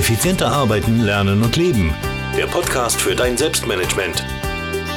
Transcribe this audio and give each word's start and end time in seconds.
Effizienter 0.00 0.50
arbeiten, 0.50 1.00
lernen 1.00 1.42
und 1.42 1.56
leben. 1.56 1.94
Der 2.34 2.46
Podcast 2.46 2.98
für 2.98 3.14
dein 3.14 3.36
Selbstmanagement. 3.36 4.24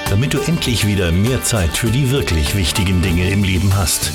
Damit 0.09 0.33
du 0.33 0.39
endlich 0.39 0.87
wieder 0.87 1.11
mehr 1.11 1.43
Zeit 1.43 1.71
für 1.71 1.91
die 1.91 2.09
wirklich 2.09 2.55
wichtigen 2.55 3.01
Dinge 3.01 3.29
im 3.29 3.43
Leben 3.43 3.75
hast. 3.75 4.13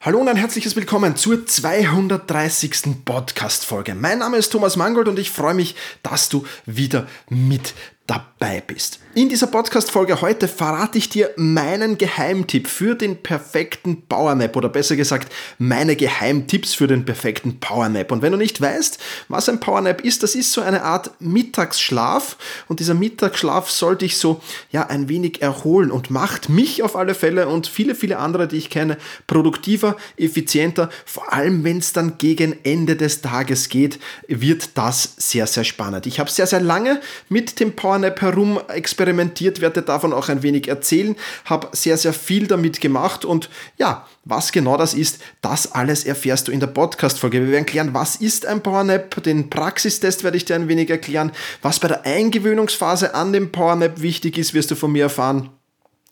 Hallo 0.00 0.20
und 0.20 0.28
ein 0.28 0.36
herzliches 0.36 0.76
Willkommen 0.76 1.16
zur 1.16 1.44
230. 1.44 3.04
Podcast-Folge. 3.04 3.96
Mein 3.96 4.20
Name 4.20 4.36
ist 4.36 4.50
Thomas 4.50 4.76
Mangold 4.76 5.08
und 5.08 5.18
ich 5.18 5.32
freue 5.32 5.54
mich, 5.54 5.74
dass 6.04 6.28
du 6.28 6.46
wieder 6.66 7.08
mit 7.30 7.74
dabei 8.06 8.60
bist. 8.60 9.00
In 9.14 9.28
dieser 9.28 9.46
Podcast-Folge 9.46 10.20
heute 10.20 10.48
verrate 10.48 10.98
ich 10.98 11.08
dir 11.08 11.30
meinen 11.36 11.96
Geheimtipp 11.98 12.66
für 12.66 12.96
den 12.96 13.22
perfekten 13.22 14.02
Powernap 14.08 14.56
oder 14.56 14.68
besser 14.68 14.96
gesagt 14.96 15.32
meine 15.58 15.94
Geheimtipps 15.94 16.74
für 16.74 16.88
den 16.88 17.04
perfekten 17.04 17.60
Powernap. 17.60 18.10
Und 18.10 18.22
wenn 18.22 18.32
du 18.32 18.38
nicht 18.38 18.60
weißt, 18.60 18.98
was 19.28 19.48
ein 19.48 19.60
Powernap 19.60 20.00
ist, 20.02 20.22
das 20.24 20.34
ist 20.34 20.52
so 20.52 20.60
eine 20.60 20.82
Art 20.82 21.12
Mittagsschlaf 21.20 22.36
und 22.66 22.80
dieser 22.80 22.94
Mittagsschlaf 22.94 23.70
soll 23.70 23.96
dich 23.96 24.18
so 24.18 24.42
ja 24.70 24.88
ein 24.88 25.08
wenig 25.08 25.40
erholen 25.40 25.92
und 25.92 26.10
macht 26.10 26.48
mich 26.48 26.82
auf 26.82 26.96
alle 26.96 27.14
Fälle 27.14 27.46
und 27.48 27.68
viele, 27.68 27.94
viele 27.94 28.18
andere, 28.18 28.48
die 28.48 28.56
ich 28.56 28.68
kenne, 28.68 28.98
produktiver, 29.28 29.96
effizienter. 30.16 30.90
Vor 31.06 31.32
allem, 31.32 31.62
wenn 31.62 31.78
es 31.78 31.92
dann 31.92 32.18
gegen 32.18 32.56
Ende 32.64 32.96
des 32.96 33.22
Tages 33.22 33.68
geht, 33.68 34.00
wird 34.26 34.76
das 34.76 35.14
sehr, 35.16 35.46
sehr 35.46 35.64
spannend. 35.64 36.06
Ich 36.06 36.18
habe 36.18 36.30
sehr, 36.30 36.48
sehr 36.48 36.60
lange 36.60 37.00
mit 37.28 37.60
dem 37.60 37.76
Powernap 37.76 37.93
Powernap 37.94 38.20
herum 38.22 38.60
experimentiert, 38.68 39.60
werde 39.60 39.82
davon 39.82 40.12
auch 40.12 40.28
ein 40.28 40.42
wenig 40.42 40.66
erzählen, 40.66 41.14
habe 41.44 41.68
sehr, 41.72 41.96
sehr 41.96 42.12
viel 42.12 42.48
damit 42.48 42.80
gemacht 42.80 43.24
und 43.24 43.48
ja, 43.78 44.06
was 44.24 44.50
genau 44.50 44.76
das 44.76 44.94
ist, 44.94 45.20
das 45.42 45.72
alles 45.72 46.04
erfährst 46.04 46.48
du 46.48 46.52
in 46.52 46.58
der 46.58 46.66
Podcast-Folge. 46.66 47.40
Wir 47.40 47.52
werden 47.52 47.66
klären, 47.66 47.94
was 47.94 48.16
ist 48.16 48.46
ein 48.46 48.62
Powernap, 48.62 49.22
den 49.22 49.48
Praxistest 49.48 50.24
werde 50.24 50.36
ich 50.36 50.44
dir 50.44 50.56
ein 50.56 50.66
wenig 50.66 50.90
erklären, 50.90 51.30
was 51.62 51.78
bei 51.78 51.86
der 51.86 52.04
Eingewöhnungsphase 52.04 53.14
an 53.14 53.32
dem 53.32 53.52
Powernap 53.52 54.02
wichtig 54.02 54.38
ist, 54.38 54.54
wirst 54.54 54.72
du 54.72 54.74
von 54.74 54.90
mir 54.90 55.04
erfahren. 55.04 55.50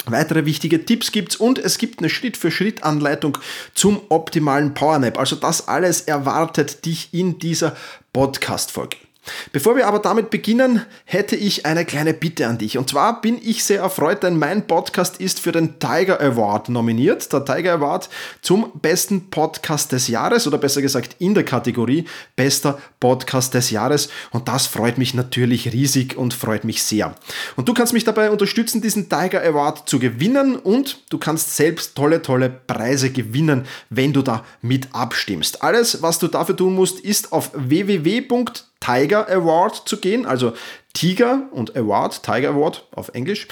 Weitere 0.06 0.47
wichtige 0.47 0.84
Tipps 0.84 1.10
gibt's 1.10 1.36
und 1.36 1.58
es 1.58 1.78
gibt 1.78 1.98
eine 1.98 2.08
Schritt-für-Schritt-Anleitung 2.08 3.38
zum 3.75 4.00
optimalen 4.08 4.75
Powernap. 4.75 5.19
Also 5.19 5.36
das 5.36 5.69
alles 5.69 6.03
erwartet 6.03 6.84
dich 6.84 7.12
in 7.12 7.38
dieser 7.38 7.77
Podcast-Folge. 8.12 8.97
Bevor 9.53 9.77
wir 9.77 9.87
aber 9.87 10.01
damit 10.01 10.31
beginnen, 10.31 10.83
hätte 11.05 11.37
ich 11.37 11.65
eine 11.65 11.84
kleine 11.84 12.12
Bitte 12.12 12.48
an 12.48 12.59
dich. 12.59 12.77
Und 12.77 12.91
zwar 12.91 13.20
bin 13.20 13.39
ich 13.41 13.62
sehr 13.62 13.81
erfreut, 13.81 14.25
denn 14.25 14.37
mein 14.37 14.67
Podcast 14.67 15.20
ist 15.20 15.39
für 15.39 15.53
den 15.53 15.78
Tiger 15.78 16.20
Award 16.20 16.70
nominiert. 16.70 17.33
Der 17.33 17.45
Tiger 17.45 17.75
Award 17.75 18.09
zum 18.41 18.73
besten 18.81 19.31
Podcast 19.31 19.93
des 19.93 20.09
Jahres 20.09 20.48
oder 20.48 20.59
besser 20.59 20.83
gesagt 20.83 21.17
in 21.20 21.34
der 21.34 21.45
Kategorie 21.45 22.05
bester 22.34 22.78
Podcast 22.98 23.55
des 23.55 23.70
Jahres. 23.70 24.09
Und 24.33 24.48
das 24.48 24.67
freut 24.67 24.98
mich 24.98 25.15
natürlich 25.15 25.73
riesig 25.73 26.17
und 26.17 26.34
freut 26.34 26.65
mich 26.65 26.83
sehr. 26.83 27.15
Und 27.55 27.69
du 27.69 27.75
kannst 27.75 27.93
mich 27.93 28.05
dabei 28.05 28.31
unterstützen, 28.31 28.83
diesen 28.83 29.09
Tiger 29.09 29.43
Award 29.43 29.89
zu 29.89 30.00
gewinnen 30.00 30.56
und 30.56 31.00
du 31.11 31.19
kannst 31.19 31.55
selbst 31.55 31.95
tolle, 31.95 32.23
tolle 32.23 32.50
Preise 32.50 33.11
gewinnen, 33.11 33.67
wenn 33.89 34.12
du 34.12 34.23
da 34.23 34.45
mit 34.62 34.89
abstimmst. 34.93 35.62
Alles, 35.62 36.03
was 36.03 36.19
du 36.19 36.27
dafür 36.27 36.56
tun 36.56 36.75
musst, 36.75 36.98
ist 36.98 37.33
auf 37.33 37.53
www 37.55 38.23
Tiger 38.83 39.28
Award 39.28 39.88
zu 39.88 39.98
gehen, 39.98 40.27
also 40.27 40.52
Tiger 40.92 41.48
und 41.52 41.77
Award, 41.77 42.22
Tiger 42.22 42.50
Award 42.50 42.86
auf 42.94 43.11
Englisch, 43.14 43.47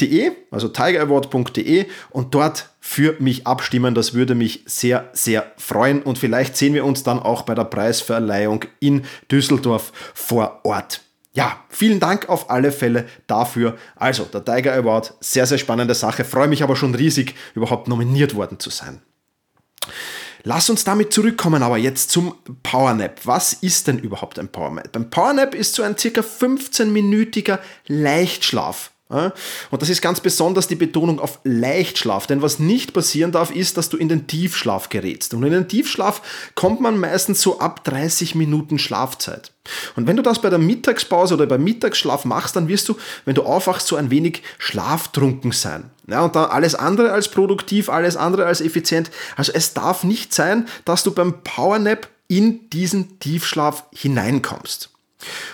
.de, 0.00 0.32
also 0.50 0.68
tigeraward.de 0.68 1.86
und 2.10 2.34
dort 2.34 2.70
für 2.80 3.14
mich 3.20 3.46
abstimmen. 3.46 3.94
Das 3.94 4.12
würde 4.12 4.34
mich 4.34 4.64
sehr, 4.66 5.08
sehr 5.12 5.52
freuen 5.56 6.02
und 6.02 6.18
vielleicht 6.18 6.56
sehen 6.56 6.74
wir 6.74 6.84
uns 6.84 7.04
dann 7.04 7.20
auch 7.20 7.42
bei 7.42 7.54
der 7.54 7.64
Preisverleihung 7.64 8.64
in 8.80 9.04
Düsseldorf 9.30 9.92
vor 10.14 10.60
Ort. 10.64 11.02
Ja, 11.34 11.64
vielen 11.68 12.00
Dank 12.00 12.28
auf 12.28 12.50
alle 12.50 12.72
Fälle 12.72 13.06
dafür. 13.26 13.76
Also, 13.96 14.24
der 14.24 14.44
Tiger 14.44 14.74
Award, 14.74 15.14
sehr, 15.20 15.46
sehr 15.46 15.58
spannende 15.58 15.94
Sache. 15.94 16.24
Freue 16.24 16.48
mich 16.48 16.62
aber 16.62 16.76
schon 16.76 16.94
riesig, 16.94 17.34
überhaupt 17.54 17.88
nominiert 17.88 18.34
worden 18.34 18.58
zu 18.58 18.68
sein. 18.68 19.00
Lass 20.44 20.70
uns 20.70 20.84
damit 20.84 21.12
zurückkommen, 21.12 21.62
aber 21.62 21.78
jetzt 21.78 22.10
zum 22.10 22.34
Powernap. 22.62 23.20
Was 23.24 23.52
ist 23.52 23.86
denn 23.86 23.98
überhaupt 23.98 24.38
ein 24.38 24.48
Powernap? 24.48 24.94
Ein 24.96 25.10
Powernap 25.10 25.54
ist 25.54 25.74
so 25.74 25.82
ein 25.82 25.96
circa 25.96 26.20
15-minütiger 26.20 27.58
Leichtschlaf. 27.86 28.91
Und 29.12 29.82
das 29.82 29.88
ist 29.88 30.00
ganz 30.00 30.20
besonders 30.20 30.68
die 30.68 30.74
Betonung 30.74 31.20
auf 31.20 31.38
Leichtschlaf, 31.44 32.26
denn 32.26 32.42
was 32.42 32.58
nicht 32.58 32.92
passieren 32.92 33.32
darf, 33.32 33.50
ist, 33.50 33.76
dass 33.76 33.88
du 33.88 33.96
in 33.96 34.08
den 34.08 34.26
Tiefschlaf 34.26 34.88
gerätst. 34.88 35.34
Und 35.34 35.42
in 35.44 35.52
den 35.52 35.68
Tiefschlaf 35.68 36.22
kommt 36.54 36.80
man 36.80 36.98
meistens 36.98 37.42
so 37.42 37.58
ab 37.58 37.84
30 37.84 38.34
Minuten 38.34 38.78
Schlafzeit. 38.78 39.52
Und 39.94 40.06
wenn 40.06 40.16
du 40.16 40.22
das 40.22 40.40
bei 40.40 40.50
der 40.50 40.58
Mittagspause 40.58 41.34
oder 41.34 41.46
beim 41.46 41.62
Mittagsschlaf 41.62 42.24
machst, 42.24 42.56
dann 42.56 42.68
wirst 42.68 42.88
du, 42.88 42.96
wenn 43.24 43.34
du 43.34 43.42
aufwachst, 43.42 43.86
so 43.86 43.96
ein 43.96 44.10
wenig 44.10 44.42
schlaftrunken 44.58 45.52
sein. 45.52 45.90
Ja, 46.08 46.22
und 46.22 46.34
dann 46.34 46.50
alles 46.50 46.74
andere 46.74 47.12
als 47.12 47.28
produktiv, 47.28 47.88
alles 47.88 48.16
andere 48.16 48.46
als 48.46 48.60
effizient. 48.60 49.10
Also 49.36 49.52
es 49.54 49.72
darf 49.74 50.02
nicht 50.04 50.34
sein, 50.34 50.66
dass 50.84 51.04
du 51.04 51.12
beim 51.12 51.42
Powernap 51.44 52.08
in 52.28 52.68
diesen 52.70 53.18
Tiefschlaf 53.20 53.84
hineinkommst. 53.92 54.91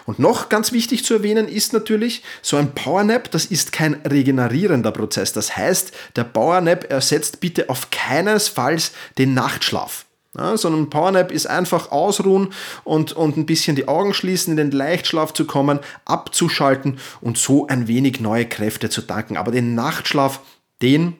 Und 0.07 0.19
noch 0.19 0.49
ganz 0.49 0.73
wichtig 0.73 1.05
zu 1.05 1.15
erwähnen 1.15 1.49
ist 1.49 1.73
natürlich, 1.73 2.23
so 2.43 2.57
ein 2.57 2.75
Powernap, 2.75 3.31
das 3.31 3.45
ist 3.45 3.73
kein 3.73 3.95
regenerierender 3.95 4.93
Prozess. 4.93 5.33
Das 5.33 5.57
heißt, 5.57 5.93
der 6.17 6.25
Powernap 6.25 6.91
ersetzt 6.91 7.41
bitte 7.41 7.69
auf 7.69 7.91
keinesfalls 7.91 8.93
den 9.19 9.35
Nachtschlaf. 9.35 10.07
Ja, 10.37 10.57
sondern 10.57 10.83
ein 10.83 10.91
Powernap 10.91 11.33
ist 11.33 11.47
einfach 11.47 11.91
ausruhen 11.91 12.53
und, 12.85 13.13
und 13.13 13.37
ein 13.37 13.47
bisschen 13.47 13.77
die 13.77 13.89
Augen 13.89 14.15
schließen, 14.15 14.53
in 14.53 14.57
den 14.57 14.71
Leichtschlaf 14.71 15.33
zu 15.33 15.47
kommen, 15.47 15.81
abzuschalten 16.05 16.99
und 17.21 17.39
so 17.39 17.67
ein 17.67 17.89
wenig 17.89 18.21
neue 18.21 18.47
Kräfte 18.47 18.91
zu 18.91 19.03
tanken. 19.03 19.37
Aber 19.37 19.51
den 19.51 19.75
Nachtschlaf, 19.75 20.41
den, 20.83 21.17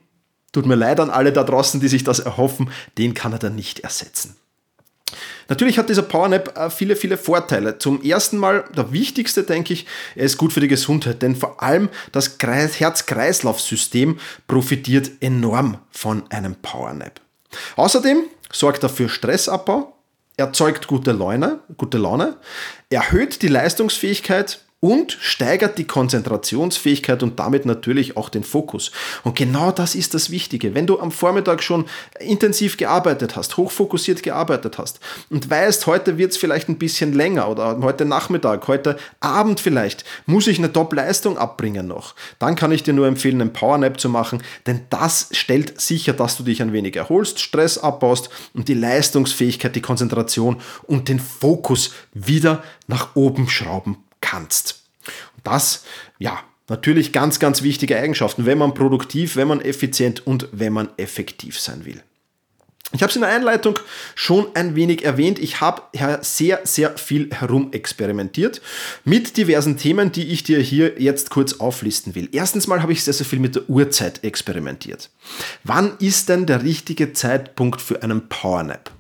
tut 0.53 0.67
mir 0.67 0.77
leid 0.77 1.01
an 1.01 1.11
alle 1.11 1.33
da 1.33 1.43
draußen, 1.43 1.81
die 1.81 1.89
sich 1.89 2.05
das 2.05 2.21
erhoffen, 2.21 2.71
den 2.97 3.15
kann 3.15 3.33
er 3.33 3.39
dann 3.39 3.57
nicht 3.57 3.81
ersetzen. 3.81 4.37
Natürlich 5.49 5.79
hat 5.79 5.89
dieser 5.89 6.03
Powernap 6.03 6.57
äh, 6.57 6.71
viele, 6.71 6.97
viele 6.97 7.17
Vorteile. 7.17 7.79
Zum 7.79 8.03
ersten 8.03 8.37
Mal, 8.39 8.65
der 8.77 8.93
wichtigste, 8.93 9.43
denke 9.43 9.73
ich, 9.73 9.87
er 10.15 10.25
ist 10.25 10.37
gut 10.37 10.53
für 10.53 10.61
die 10.61 10.69
Gesundheit, 10.69 11.23
denn 11.23 11.37
vor 11.37 11.63
allem 11.63 11.89
das 12.13 12.39
Herz-Kreislauf-System 12.39 14.19
profitiert 14.47 15.11
enorm 15.21 15.79
von 15.91 16.31
einem 16.31 16.55
Powernap. 16.57 17.21
Außerdem 17.77 18.25
sorgt 18.53 18.83
er 18.83 18.89
für 18.89 19.09
Stressabbau, 19.09 19.95
erzeugt 20.37 20.87
gute 20.87 21.13
Laune, 21.13 21.61
gute 21.77 21.99
Laune, 21.99 22.37
erhöht 22.91 23.43
die 23.43 23.49
Leistungsfähigkeit 23.49 24.61
und 24.81 25.19
steigert 25.21 25.77
die 25.77 25.87
Konzentrationsfähigkeit 25.87 27.25
und 27.25 27.41
damit 27.41 27.67
natürlich 27.67 28.17
auch 28.17 28.29
den 28.29 28.45
Fokus. 28.45 28.93
Und 29.25 29.37
genau 29.37 29.73
das 29.73 29.97
ist 29.97 30.15
das 30.15 30.31
Wichtige. 30.31 30.75
Wenn 30.75 30.87
du 30.87 31.01
am 31.01 31.11
Vormittag 31.11 31.65
schon 31.65 31.87
intensiv 32.21 32.77
gearbeitet 32.77 33.35
hast, 33.35 33.57
hochfokussiert 33.57 34.23
gearbeitet 34.23 34.79
hast 34.79 35.01
und 35.31 35.51
weißt, 35.51 35.87
heute 35.87 36.17
wird 36.17 36.31
es 36.31 36.37
vielleicht 36.37 36.69
ein 36.69 36.79
bisschen 36.79 37.13
länger 37.13 37.49
oder 37.49 37.77
heute 37.81 38.05
Nachmittag, 38.05 38.69
heute 38.69 38.97
Abend 39.19 39.59
vielleicht, 39.59 40.05
muss 40.27 40.47
ich 40.47 40.59
eine 40.59 40.73
Top-Leistung 40.73 41.39
abbringen 41.39 41.89
noch, 41.89 42.15
dann 42.39 42.55
kann 42.55 42.71
ich 42.71 42.85
dir 42.85 42.95
nur 42.95 43.09
empfehlen, 43.09 43.41
einen 43.41 43.53
Powernap 43.53 43.99
zu 43.99 44.09
machen, 44.09 44.43
denn 44.67 44.83
das 44.91 45.29
stellt 45.33 45.81
sicher, 45.81 46.13
dass 46.13 46.37
du 46.37 46.45
dich 46.45 46.63
ein 46.63 46.73
wenig 46.73 46.95
erholst, 46.95 47.41
Stress 47.41 47.79
abbaust 47.79 48.31
und 48.55 48.69
die 48.69 48.75
Leistungsfähigkeit, 48.75 49.75
die 49.75 49.83
Konzentration 49.83 50.61
und 50.85 51.09
den 51.09 51.19
Fokus 51.19 51.93
wieder 52.15 52.63
nach 52.87 53.17
oben 53.17 53.49
schrauben 53.49 53.97
kannst. 54.31 54.83
Und 55.37 55.47
das, 55.47 55.85
ja, 56.19 56.41
natürlich 56.69 57.13
ganz, 57.13 57.39
ganz 57.39 57.63
wichtige 57.63 57.97
Eigenschaften, 57.97 58.47
wenn 58.47 58.59
man 58.59 58.75
produktiv, 58.75 59.37
wenn 59.37 59.49
man 59.49 59.61
effizient 59.61 60.27
und 60.27 60.49
wenn 60.53 60.73
man 60.73 60.91
effektiv 60.97 61.59
sein 61.59 61.85
will. 61.85 62.03
Ich 62.93 63.03
habe 63.03 63.11
es 63.11 63.17
in 63.17 63.21
der 63.21 63.31
Einleitung 63.31 63.79
schon 64.15 64.47
ein 64.55 64.75
wenig 64.75 65.05
erwähnt. 65.05 65.39
Ich 65.39 65.61
habe 65.61 65.83
sehr, 66.23 66.61
sehr 66.65 66.97
viel 66.97 67.29
herumexperimentiert 67.31 68.63
mit 69.05 69.37
diversen 69.37 69.77
Themen, 69.77 70.11
die 70.11 70.29
ich 70.29 70.43
dir 70.43 70.59
hier 70.59 70.99
jetzt 70.99 71.29
kurz 71.29 71.61
auflisten 71.61 72.15
will. 72.15 72.31
Erstens 72.33 72.67
mal 72.67 72.81
habe 72.81 72.93
ich 72.93 73.05
sehr, 73.05 73.13
sehr 73.13 73.27
viel 73.27 73.41
mit 73.41 73.57
der 73.57 73.69
Uhrzeit 73.69 74.25
experimentiert. 74.25 75.11
Wann 75.65 75.99
ist 75.99 76.31
denn 76.31 76.47
der 76.47 76.63
richtige 76.63 77.13
Zeitpunkt 77.13 77.83
für 77.83 78.03
einen 78.03 78.31
Powernap? 78.31 78.91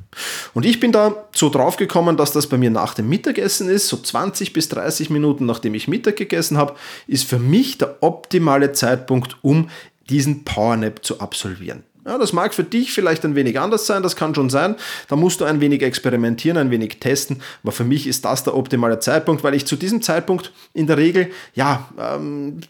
Und 0.54 0.64
ich 0.64 0.80
bin 0.80 0.92
da 0.92 1.28
so 1.34 1.50
drauf 1.50 1.76
gekommen, 1.76 2.16
dass 2.16 2.32
das 2.32 2.48
bei 2.48 2.56
mir 2.56 2.70
nach 2.70 2.94
dem 2.94 3.08
Mittagessen 3.08 3.68
ist, 3.68 3.88
so 3.88 3.96
20 3.96 4.52
bis 4.52 4.68
30 4.68 5.10
Minuten 5.10 5.46
nachdem 5.46 5.74
ich 5.74 5.88
Mittag 5.88 6.16
gegessen 6.16 6.56
habe, 6.56 6.74
ist 7.06 7.28
für 7.28 7.38
mich 7.38 7.78
der 7.78 8.02
optimale 8.02 8.72
Zeitpunkt, 8.72 9.36
um 9.42 9.68
diesen 10.08 10.44
Powernap 10.44 11.04
zu 11.04 11.20
absolvieren. 11.20 11.84
Ja, 12.08 12.16
das 12.16 12.32
mag 12.32 12.54
für 12.54 12.64
dich 12.64 12.90
vielleicht 12.94 13.22
ein 13.26 13.34
wenig 13.34 13.60
anders 13.60 13.84
sein, 13.86 14.02
das 14.02 14.16
kann 14.16 14.34
schon 14.34 14.48
sein. 14.48 14.76
Da 15.08 15.16
musst 15.16 15.42
du 15.42 15.44
ein 15.44 15.60
wenig 15.60 15.82
experimentieren, 15.82 16.56
ein 16.56 16.70
wenig 16.70 17.00
testen. 17.00 17.42
Aber 17.62 17.70
für 17.70 17.84
mich 17.84 18.06
ist 18.06 18.24
das 18.24 18.44
der 18.44 18.56
optimale 18.56 18.98
Zeitpunkt, 18.98 19.44
weil 19.44 19.52
ich 19.52 19.66
zu 19.66 19.76
diesem 19.76 20.00
Zeitpunkt 20.00 20.50
in 20.72 20.86
der 20.86 20.96
Regel 20.96 21.30
ja, 21.54 21.86
ähm, 21.98 22.60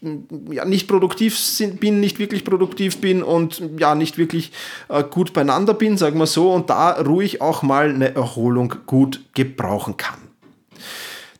ja 0.51 0.65
nicht 0.65 0.89
produktiv 0.89 1.39
bin, 1.79 2.01
nicht 2.01 2.19
wirklich 2.19 2.43
produktiv 2.43 2.97
bin 2.97 3.23
und 3.23 3.63
ja 3.77 3.95
nicht 3.95 4.17
wirklich 4.17 4.51
äh, 4.89 5.05
gut 5.05 5.31
beieinander 5.31 5.73
bin, 5.73 5.97
sagen 5.97 6.19
wir 6.19 6.27
so, 6.27 6.51
und 6.51 6.69
da 6.69 6.91
ruhig 6.91 7.39
auch 7.39 7.63
mal 7.63 7.87
eine 7.87 8.13
Erholung 8.15 8.75
gut 8.87 9.21
gebrauchen 9.35 9.95
kann. 9.95 10.19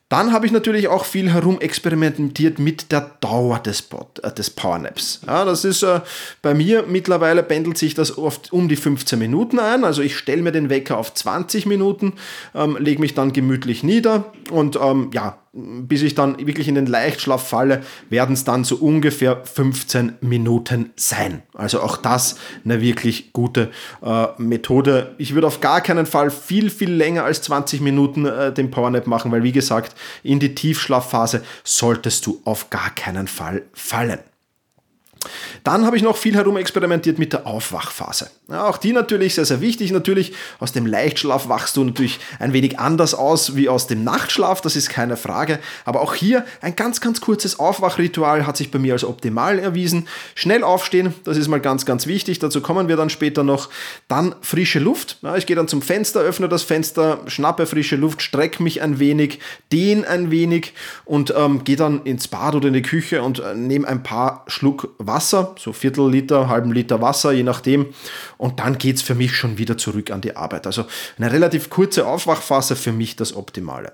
Dann 0.10 0.34
habe 0.34 0.48
ich 0.48 0.52
natürlich 0.52 0.88
auch 0.88 1.06
viel 1.06 1.32
herumexperimentiert 1.32 2.58
mit 2.58 2.92
der 2.92 3.12
Dauer 3.22 3.60
des, 3.60 3.84
Pod, 3.84 4.20
äh, 4.24 4.34
des 4.34 4.50
Powernaps. 4.50 5.22
Ja, 5.28 5.46
das 5.46 5.64
ist 5.64 5.84
äh, 5.84 6.02
bei 6.42 6.56
mir 6.56 6.86
mittlerweile 6.88 7.44
pendelt 7.44 7.78
sich 7.78 7.94
das 7.94 8.18
oft 8.18 8.52
um 8.52 8.68
die 8.68 8.76
15 8.76 9.20
Minuten 9.20 9.60
ein. 9.60 9.84
Also 9.84 10.02
ich 10.02 10.18
stelle 10.18 10.42
mir 10.42 10.52
den 10.52 10.72
Wecker 10.72 10.98
auf 10.98 11.14
20 11.14 11.68
Minuten, 11.68 12.14
ähm, 12.56 12.76
lege 12.80 13.00
mich 13.00 13.14
dann 13.14 13.34
gemütlich 13.34 13.84
nieder 13.84 14.26
und 14.50 14.80
ähm, 14.82 15.12
ja, 15.14 15.38
bis 15.54 16.04
ich 16.04 16.16
dann 16.16 16.38
wirklich 16.46 16.68
in 16.68 16.76
den 16.76 16.86
Leichtschlaf 16.86 17.48
falle, 17.48 17.82
werden 18.10 18.34
es 18.34 18.44
dann 18.44 18.64
so 18.64 18.76
ungefähr 18.76 19.44
15 19.46 20.14
Minuten 20.22 20.92
sein. 20.96 21.42
Also 21.54 21.82
auch 21.82 21.98
das 21.98 22.38
eine 22.64 22.82
wirklich 22.82 23.34
gute 23.34 23.72
äh, 24.04 24.28
Methode. 24.38 25.16
Ich 25.18 25.34
würde 25.34 25.48
auf 25.48 25.60
gar 25.60 25.82
keinen 25.82 26.06
Fall 26.06 26.30
viel, 26.30 26.70
viel 26.70 26.92
länger 26.92 27.24
als 27.24 27.42
20 27.42 27.82
Minuten 27.82 28.26
äh, 28.26 28.54
den 28.54 28.70
Powernap 28.70 29.08
machen, 29.08 29.32
weil 29.32 29.44
wie 29.44 29.52
gesagt, 29.52 29.96
in 30.24 30.40
die 30.40 30.54
Tiefschlafphase 30.54 31.44
solltest 31.64 32.26
du 32.26 32.42
auf 32.46 32.70
gar 32.70 32.92
keinen 32.92 33.28
Fall 33.28 33.64
fallen. 33.74 34.20
Dann 35.64 35.86
habe 35.86 35.98
ich 35.98 36.04
noch 36.04 36.18
viel 36.18 36.36
herumexperimentiert 36.36 37.20
mit 37.20 37.34
der 37.34 37.46
Aufwachphase. 37.46 38.30
Ja, 38.48 38.66
auch 38.66 38.78
die 38.78 38.94
natürlich 38.94 39.36
sehr, 39.36 39.46
sehr 39.46 39.62
wichtig. 39.62 39.92
Natürlich, 39.92 40.34
aus 40.60 40.72
dem 40.72 40.86
Leichtschlaf 40.86 41.50
wachst 41.50 41.78
du 41.78 41.84
natürlich 41.84 42.20
ein 42.40 42.54
wenig 42.54 42.80
anders 42.80 43.14
aus 43.14 43.56
wie 43.56 43.70
aus 43.70 43.88
dem 43.88 44.04
Nachtschlaf, 44.04 44.62
das 44.62 44.76
ist 44.76 44.90
keine 44.90 45.18
Frage. 45.18 45.60
Aber 45.86 46.02
auch 46.02 46.16
hier 46.16 46.46
ein 46.62 46.76
ganz, 46.76 47.02
ganz 47.02 47.22
kurzes 47.22 47.60
Aufwachritual 47.60 48.48
hat 48.48 48.58
sich 48.58 48.72
bei 48.72 48.80
mir 48.80 48.94
als 48.94 49.04
optimal 49.04 49.60
erwiesen. 49.60 50.08
Schnell 50.36 50.64
aufstehen, 50.64 51.14
das 51.26 51.38
ist 51.38 51.48
mal 51.48 51.60
ganz, 51.60 51.86
ganz 51.86 52.08
wichtig. 52.08 52.40
Dazu 52.40 52.62
kommen 52.62 52.88
wir 52.88 52.96
dann 52.96 53.10
später 53.10 53.44
noch. 53.44 53.70
Dann 54.08 54.36
frische 54.42 54.80
Luft. 54.80 55.18
Ja, 55.22 55.36
ich 55.36 55.46
gehe 55.46 55.56
dann 55.56 55.68
zum 55.68 55.82
Fenster, 55.82 56.22
öffne 56.22 56.48
das 56.48 56.64
Fenster, 56.64 57.20
schnappe 57.28 57.66
frische 57.66 57.98
Luft, 57.98 58.22
strecke 58.22 58.64
mich 58.64 58.82
ein 58.82 59.00
wenig, 59.00 59.40
dehne 59.72 60.08
ein 60.08 60.32
wenig 60.32 60.74
und 61.06 61.34
ähm, 61.38 61.64
gehe 61.64 61.76
dann 61.76 62.04
ins 62.04 62.28
Bad 62.28 62.56
oder 62.56 62.70
in 62.70 62.74
die 62.74 62.82
Küche 62.82 63.22
und 63.22 63.40
äh, 63.40 63.54
nehme 63.54 63.88
ein 63.88 64.02
paar 64.02 64.46
Schluck 64.48 64.90
Wasser, 64.98 65.09
so 65.58 65.74
Viertel 65.74 66.10
Liter, 66.10 66.48
halben 66.48 66.72
Liter 66.72 67.02
Wasser, 67.02 67.32
je 67.32 67.44
nachdem. 67.44 67.88
Und 68.38 68.60
dann 68.60 68.78
geht 68.78 68.98
es 68.98 69.02
für 69.02 69.16
mich 69.16 69.36
schon 69.36 69.58
wieder 69.58 69.78
zurück 69.78 70.12
an 70.12 70.22
die 70.22 70.36
Arbeit. 70.36 70.68
Also 70.68 70.86
eine 71.18 71.32
relativ 71.32 71.70
kurze 71.70 72.06
Aufwachphase 72.06 72.76
für 72.76 72.92
mich 72.92 73.16
das 73.16 73.36
Optimale. 73.36 73.94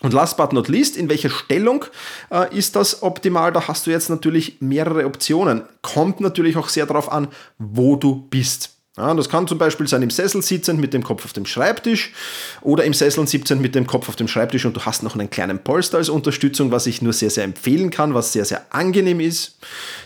Und 0.00 0.12
last 0.12 0.36
but 0.36 0.52
not 0.52 0.68
least, 0.68 0.96
in 0.96 1.08
welcher 1.08 1.30
Stellung 1.30 1.84
äh, 2.30 2.56
ist 2.56 2.74
das 2.74 3.02
optimal? 3.02 3.52
Da 3.52 3.68
hast 3.68 3.86
du 3.86 3.90
jetzt 3.90 4.10
natürlich 4.10 4.56
mehrere 4.60 5.06
Optionen. 5.06 5.62
Kommt 5.80 6.20
natürlich 6.20 6.56
auch 6.56 6.68
sehr 6.68 6.86
darauf 6.86 7.10
an, 7.10 7.28
wo 7.58 7.96
du 7.96 8.26
bist. 8.28 8.71
Ja, 8.98 9.14
das 9.14 9.30
kann 9.30 9.48
zum 9.48 9.56
Beispiel 9.56 9.88
sein 9.88 10.02
im 10.02 10.10
Sessel 10.10 10.42
sitzend 10.42 10.78
mit 10.78 10.92
dem 10.92 11.02
Kopf 11.02 11.24
auf 11.24 11.32
dem 11.32 11.46
Schreibtisch 11.46 12.12
oder 12.60 12.84
im 12.84 12.92
Sessel 12.92 13.26
sitzend 13.26 13.62
mit 13.62 13.74
dem 13.74 13.86
Kopf 13.86 14.10
auf 14.10 14.16
dem 14.16 14.28
Schreibtisch 14.28 14.66
und 14.66 14.76
du 14.76 14.82
hast 14.82 15.02
noch 15.02 15.14
einen 15.14 15.30
kleinen 15.30 15.64
Polster 15.64 15.96
als 15.96 16.10
Unterstützung, 16.10 16.72
was 16.72 16.86
ich 16.86 17.00
nur 17.00 17.14
sehr, 17.14 17.30
sehr 17.30 17.44
empfehlen 17.44 17.88
kann, 17.88 18.12
was 18.12 18.34
sehr, 18.34 18.44
sehr 18.44 18.66
angenehm 18.68 19.20
ist. 19.20 19.56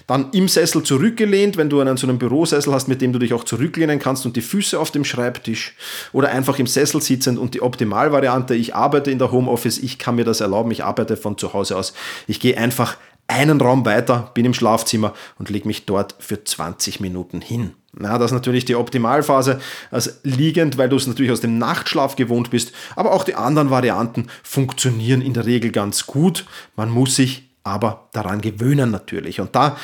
Dann 0.07 0.31
im 0.31 0.47
Sessel 0.47 0.85
zurückgelehnt, 0.85 1.57
wenn 1.57 1.69
du 1.69 1.81
einen 1.81 1.97
so 1.97 2.07
einen 2.07 2.19
Bürosessel 2.19 2.73
hast, 2.73 2.87
mit 2.87 3.03
dem 3.03 3.13
du 3.13 3.19
dich 3.19 3.35
auch 3.35 3.43
zurücklehnen 3.43 3.99
kannst 3.99 4.25
und 4.25 4.37
die 4.37 4.41
Füße 4.41 4.79
auf 4.79 4.93
dem 4.93 5.05
Schreibtisch 5.05 5.75
oder 6.13 6.29
einfach 6.29 6.61
im 6.61 6.69
Sessel 6.69 7.03
sitzend 7.03 7.41
und 7.41 7.55
die 7.55 7.63
Optimalvariante, 7.63 8.55
ich 8.55 8.77
arbeite 8.77 9.11
in 9.11 9.19
der 9.19 9.33
Homeoffice, 9.33 9.79
ich 9.79 9.99
kann 9.99 10.15
mir 10.15 10.25
das 10.25 10.41
erlauben, 10.41 10.71
ich 10.71 10.85
arbeite 10.85 11.17
von 11.17 11.37
zu 11.37 11.55
Hause 11.55 11.77
aus. 11.77 11.93
Ich 12.29 12.39
gehe 12.39 12.57
einfach 12.57 12.97
einen 13.27 13.61
Raum 13.61 13.85
weiter, 13.85 14.31
bin 14.35 14.45
im 14.45 14.55
Schlafzimmer 14.55 15.13
und 15.41 15.51
lege 15.51 15.67
mich 15.67 15.87
dort 15.87 16.15
für 16.21 16.45
20 16.45 17.01
Minuten 17.01 17.41
hin. 17.41 17.73
Na, 17.99 18.19
das 18.19 18.31
ist 18.31 18.35
natürlich 18.35 18.67
die 18.67 18.75
Optimalphase, 18.75 19.61
also 19.91 20.11
liegend, 20.23 20.77
weil 20.77 20.89
du 20.89 20.97
es 20.97 21.07
natürlich 21.07 21.33
aus 21.33 21.41
dem 21.41 21.57
Nachtschlaf 21.57 22.15
gewohnt 22.17 22.51
bist, 22.51 22.73
aber 22.95 23.13
auch 23.13 23.25
die 23.25 23.35
anderen 23.35 23.71
Varianten 23.71 24.27
funktionieren 24.43 25.23
in 25.23 25.33
der 25.33 25.47
Regel 25.47 25.73
ganz 25.73 26.07
gut. 26.07 26.45
Man 26.77 26.91
muss 26.91 27.17
sich 27.17 27.47
aber 27.67 28.09
daran 28.13 28.41
gewöhnen 28.41 28.91
natürlich. 28.91 29.41
Und 29.41 29.57
da 29.57 29.77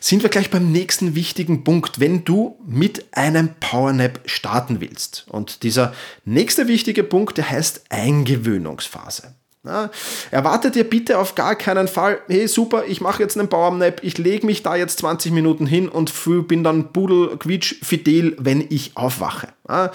sind 0.00 0.22
wir 0.22 0.30
gleich 0.30 0.50
beim 0.50 0.72
nächsten 0.72 1.14
wichtigen 1.14 1.62
Punkt, 1.62 2.00
wenn 2.00 2.24
du 2.24 2.58
mit 2.66 3.06
einem 3.12 3.54
Powernap 3.60 4.20
starten 4.26 4.80
willst. 4.80 5.26
Und 5.28 5.62
dieser 5.62 5.94
nächste 6.24 6.66
wichtige 6.66 7.04
Punkt, 7.04 7.38
der 7.38 7.48
heißt 7.48 7.84
Eingewöhnungsphase. 7.90 9.34
Ja, 9.68 9.90
erwartet 10.30 10.76
ihr 10.76 10.88
bitte 10.88 11.18
auf 11.18 11.34
gar 11.34 11.54
keinen 11.54 11.88
Fall, 11.88 12.20
hey 12.26 12.48
super, 12.48 12.84
ich 12.88 13.02
mache 13.02 13.22
jetzt 13.22 13.38
einen 13.38 13.48
Powernap, 13.48 14.02
ich 14.02 14.16
lege 14.16 14.46
mich 14.46 14.62
da 14.62 14.76
jetzt 14.76 14.98
20 15.00 15.30
Minuten 15.30 15.66
hin 15.66 15.90
und 15.90 16.10
bin 16.48 16.64
dann 16.64 16.90
Pudel, 16.90 17.36
Quietsch, 17.36 17.74
Fidel, 17.82 18.34
wenn 18.38 18.64
ich 18.70 18.92
aufwache. 18.96 19.48
Ja, 19.68 19.90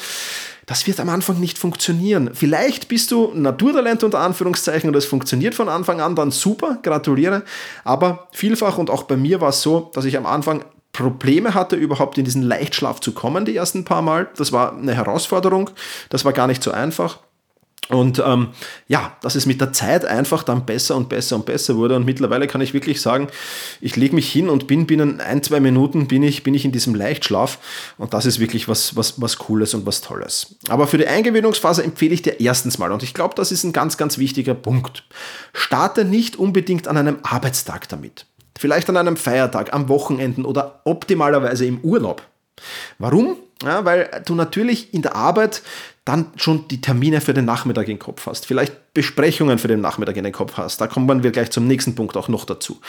das 0.68 0.86
wird 0.86 1.00
am 1.00 1.10
Anfang 1.10 1.40
nicht 1.40 1.58
funktionieren. 1.58 2.30
Vielleicht 2.34 2.88
bist 2.88 3.10
du 3.10 3.32
Naturtalent 3.34 4.04
unter 4.04 4.20
Anführungszeichen 4.20 4.88
und 4.90 4.96
es 4.96 5.06
funktioniert 5.06 5.56
von 5.56 5.70
Anfang 5.70 6.02
an, 6.02 6.16
dann 6.16 6.30
super, 6.30 6.78
gratuliere. 6.84 7.42
Aber 7.84 8.28
vielfach 8.32 8.78
und 8.78 8.92
auch 8.92 9.04
bei 9.04 9.18
mir 9.18 9.42
war 9.42 9.50
es 9.50 9.64
so, 9.64 9.92
dass 9.96 10.06
ich 10.06 10.18
am 10.18 10.28
Anfang 10.28 10.64
Probleme 10.92 11.56
hatte, 11.56 11.76
überhaupt 11.76 12.20
in 12.20 12.26
diesen 12.26 12.44
Leichtschlaf 12.44 13.00
zu 13.00 13.14
kommen, 13.14 13.46
die 13.46 13.56
ersten 13.56 13.84
paar 13.84 14.04
Mal. 14.04 14.30
Das 14.38 14.52
war 14.52 14.78
eine 14.78 14.94
Herausforderung, 14.94 15.72
das 16.10 16.24
war 16.24 16.34
gar 16.34 16.46
nicht 16.46 16.62
so 16.62 16.70
einfach. 16.70 17.18
Und 17.90 18.24
ähm, 18.26 18.50
ja, 18.88 19.18
dass 19.22 19.36
es 19.36 19.46
mit 19.46 19.60
der 19.60 19.74
Zeit 19.74 20.06
einfach 20.06 20.44
dann 20.44 20.66
besser 20.66 20.96
und 20.96 21.10
besser 21.10 21.36
und 21.36 21.46
besser 21.46 21.76
wurde. 21.76 21.96
Und 21.96 22.06
mittlerweile 22.06 22.48
kann 22.48 22.62
ich 22.62 22.74
wirklich 22.74 23.02
sagen, 23.02 23.28
ich 23.82 23.96
lege 23.96 24.16
mich 24.16 24.32
hin 24.32 24.50
und 24.50 24.68
bin 24.68 24.88
binnen 24.88 25.20
ein, 25.20 25.44
zwei 25.44 25.60
Minuten 25.60 26.08
bin 26.08 26.24
ich, 26.24 26.44
bin 26.44 26.54
ich 26.54 26.64
in 26.64 26.72
diesem 26.72 26.96
Leichtschlaf. 26.96 27.60
Und 27.98 28.14
das 28.14 28.26
ist 28.26 28.40
wirklich 28.40 28.68
was, 28.68 28.96
was, 28.96 29.22
was 29.22 29.38
Cooles 29.38 29.74
und 29.74 29.86
was 29.86 30.02
Tolles. 30.02 30.56
Aber 30.70 30.88
für 30.88 30.98
die 30.98 31.08
Eingewöhnungsphase 31.08 31.84
empfehle 31.84 32.14
ich 32.14 32.22
dir 32.22 32.40
erstens 32.40 32.78
mal, 32.78 32.92
und 32.92 33.04
ich 33.04 33.14
glaube, 33.14 33.36
das 33.36 33.52
ist 33.52 33.64
ein 33.64 33.74
ganz, 33.74 33.98
ganz 33.98 34.18
wichtiger 34.18 34.54
Punkt. 34.54 35.04
Starte 35.54 36.06
nicht 36.06 36.38
unbedingt 36.38 36.88
an 36.88 36.98
einem 36.98 37.18
Arbeitstag 37.24 37.90
damit. 37.90 38.26
Vielleicht 38.58 38.90
an 38.90 38.98
einem 38.98 39.18
Feiertag, 39.18 39.74
am 39.74 39.90
Wochenenden 39.90 40.46
oder 40.46 40.82
optimalerweise 40.86 41.66
im 41.66 41.80
Urlaub. 41.82 42.22
Warum? 43.00 43.38
Ja, 43.64 43.86
weil 43.86 44.24
du 44.26 44.36
natürlich 44.36 44.94
in 44.94 45.02
der 45.02 45.16
Arbeit 45.16 45.62
dann 46.06 46.28
schon 46.36 46.68
die 46.68 46.82
Termine 46.82 47.22
für 47.22 47.34
den 47.34 47.46
Nachmittag 47.46 47.88
im 47.88 47.98
Kopf 47.98 48.26
hast, 48.26 48.46
vielleicht 48.46 48.94
Besprechungen 48.94 49.58
für 49.58 49.70
den 49.70 49.80
Nachmittag 49.80 50.18
in 50.18 50.26
den 50.26 50.34
Kopf 50.34 50.58
hast. 50.58 50.82
Da 50.82 50.88
kommen 50.88 51.24
wir 51.24 51.32
gleich 51.32 51.50
zum 51.50 51.66
nächsten 51.66 51.96
Punkt 51.96 52.18
auch 52.18 52.28
noch 52.28 52.44
dazu. 52.44 52.82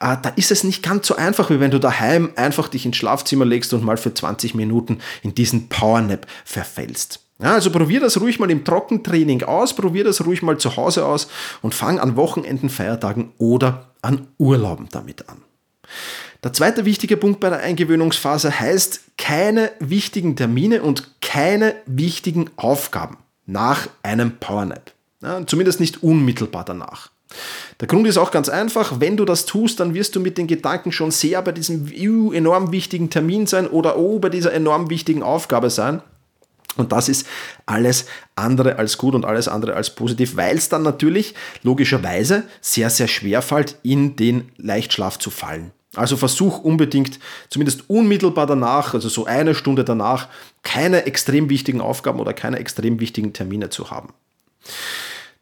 Äh, 0.00 0.18
da 0.20 0.28
ist 0.36 0.50
es 0.50 0.64
nicht 0.64 0.82
ganz 0.82 1.06
so 1.06 1.16
einfach, 1.16 1.48
wie 1.48 1.60
wenn 1.60 1.70
du 1.70 1.78
daheim 1.78 2.30
einfach 2.36 2.68
dich 2.68 2.84
ins 2.84 2.98
Schlafzimmer 2.98 3.46
legst 3.46 3.72
und 3.72 3.84
mal 3.84 3.96
für 3.96 4.12
20 4.12 4.54
Minuten 4.54 4.98
in 5.22 5.34
diesen 5.34 5.70
Powernap 5.70 6.26
verfällst. 6.44 7.20
Ja, 7.40 7.54
also 7.54 7.70
probier 7.70 8.00
das 8.00 8.20
ruhig 8.20 8.38
mal 8.38 8.50
im 8.50 8.64
Trockentraining 8.64 9.44
aus, 9.44 9.74
probier 9.74 10.04
das 10.04 10.24
ruhig 10.26 10.42
mal 10.42 10.58
zu 10.58 10.76
Hause 10.76 11.06
aus 11.06 11.28
und 11.62 11.74
fang 11.74 11.98
an 12.00 12.16
Wochenenden, 12.16 12.68
Feiertagen 12.68 13.32
oder 13.38 13.92
an 14.02 14.26
Urlauben 14.38 14.88
damit 14.90 15.28
an. 15.28 15.42
Der 16.44 16.52
zweite 16.52 16.84
wichtige 16.84 17.16
Punkt 17.16 17.40
bei 17.40 17.50
der 17.50 17.60
Eingewöhnungsphase 17.60 18.60
heißt 18.60 19.00
keine 19.16 19.72
wichtigen 19.80 20.36
Termine 20.36 20.82
und 20.82 21.20
keine 21.20 21.74
wichtigen 21.86 22.48
Aufgaben 22.56 23.16
nach 23.46 23.88
einem 24.04 24.38
Powernap. 24.38 24.92
Ja, 25.20 25.44
zumindest 25.46 25.80
nicht 25.80 26.02
unmittelbar 26.02 26.64
danach. 26.64 27.10
Der 27.80 27.88
Grund 27.88 28.06
ist 28.06 28.18
auch 28.18 28.30
ganz 28.30 28.48
einfach, 28.48 29.00
wenn 29.00 29.16
du 29.16 29.24
das 29.24 29.46
tust, 29.46 29.80
dann 29.80 29.94
wirst 29.94 30.14
du 30.14 30.20
mit 30.20 30.38
den 30.38 30.46
Gedanken 30.46 30.92
schon 30.92 31.10
sehr 31.10 31.42
bei 31.42 31.52
diesem 31.52 31.92
enorm 31.92 32.72
wichtigen 32.72 33.10
Termin 33.10 33.46
sein 33.46 33.66
oder 33.66 33.98
oh, 33.98 34.20
bei 34.20 34.28
dieser 34.28 34.52
enorm 34.52 34.90
wichtigen 34.90 35.22
Aufgabe 35.22 35.70
sein. 35.70 36.02
Und 36.76 36.92
das 36.92 37.08
ist 37.08 37.26
alles 37.66 38.06
andere 38.36 38.76
als 38.76 38.96
gut 38.96 39.14
und 39.14 39.24
alles 39.24 39.48
andere 39.48 39.74
als 39.74 39.90
positiv, 39.90 40.36
weil 40.36 40.56
es 40.56 40.68
dann 40.68 40.82
natürlich 40.82 41.34
logischerweise 41.64 42.44
sehr, 42.60 42.88
sehr 42.88 43.08
schwer 43.08 43.42
fällt, 43.42 43.76
in 43.82 44.14
den 44.14 44.52
Leichtschlaf 44.56 45.18
zu 45.18 45.30
fallen. 45.30 45.72
Also 45.98 46.16
versuch 46.16 46.60
unbedingt, 46.60 47.18
zumindest 47.50 47.90
unmittelbar 47.90 48.46
danach, 48.46 48.94
also 48.94 49.08
so 49.08 49.26
eine 49.26 49.54
Stunde 49.54 49.84
danach, 49.84 50.28
keine 50.62 51.06
extrem 51.06 51.50
wichtigen 51.50 51.80
Aufgaben 51.80 52.20
oder 52.20 52.32
keine 52.32 52.58
extrem 52.58 53.00
wichtigen 53.00 53.32
Termine 53.32 53.70
zu 53.70 53.90
haben. 53.90 54.14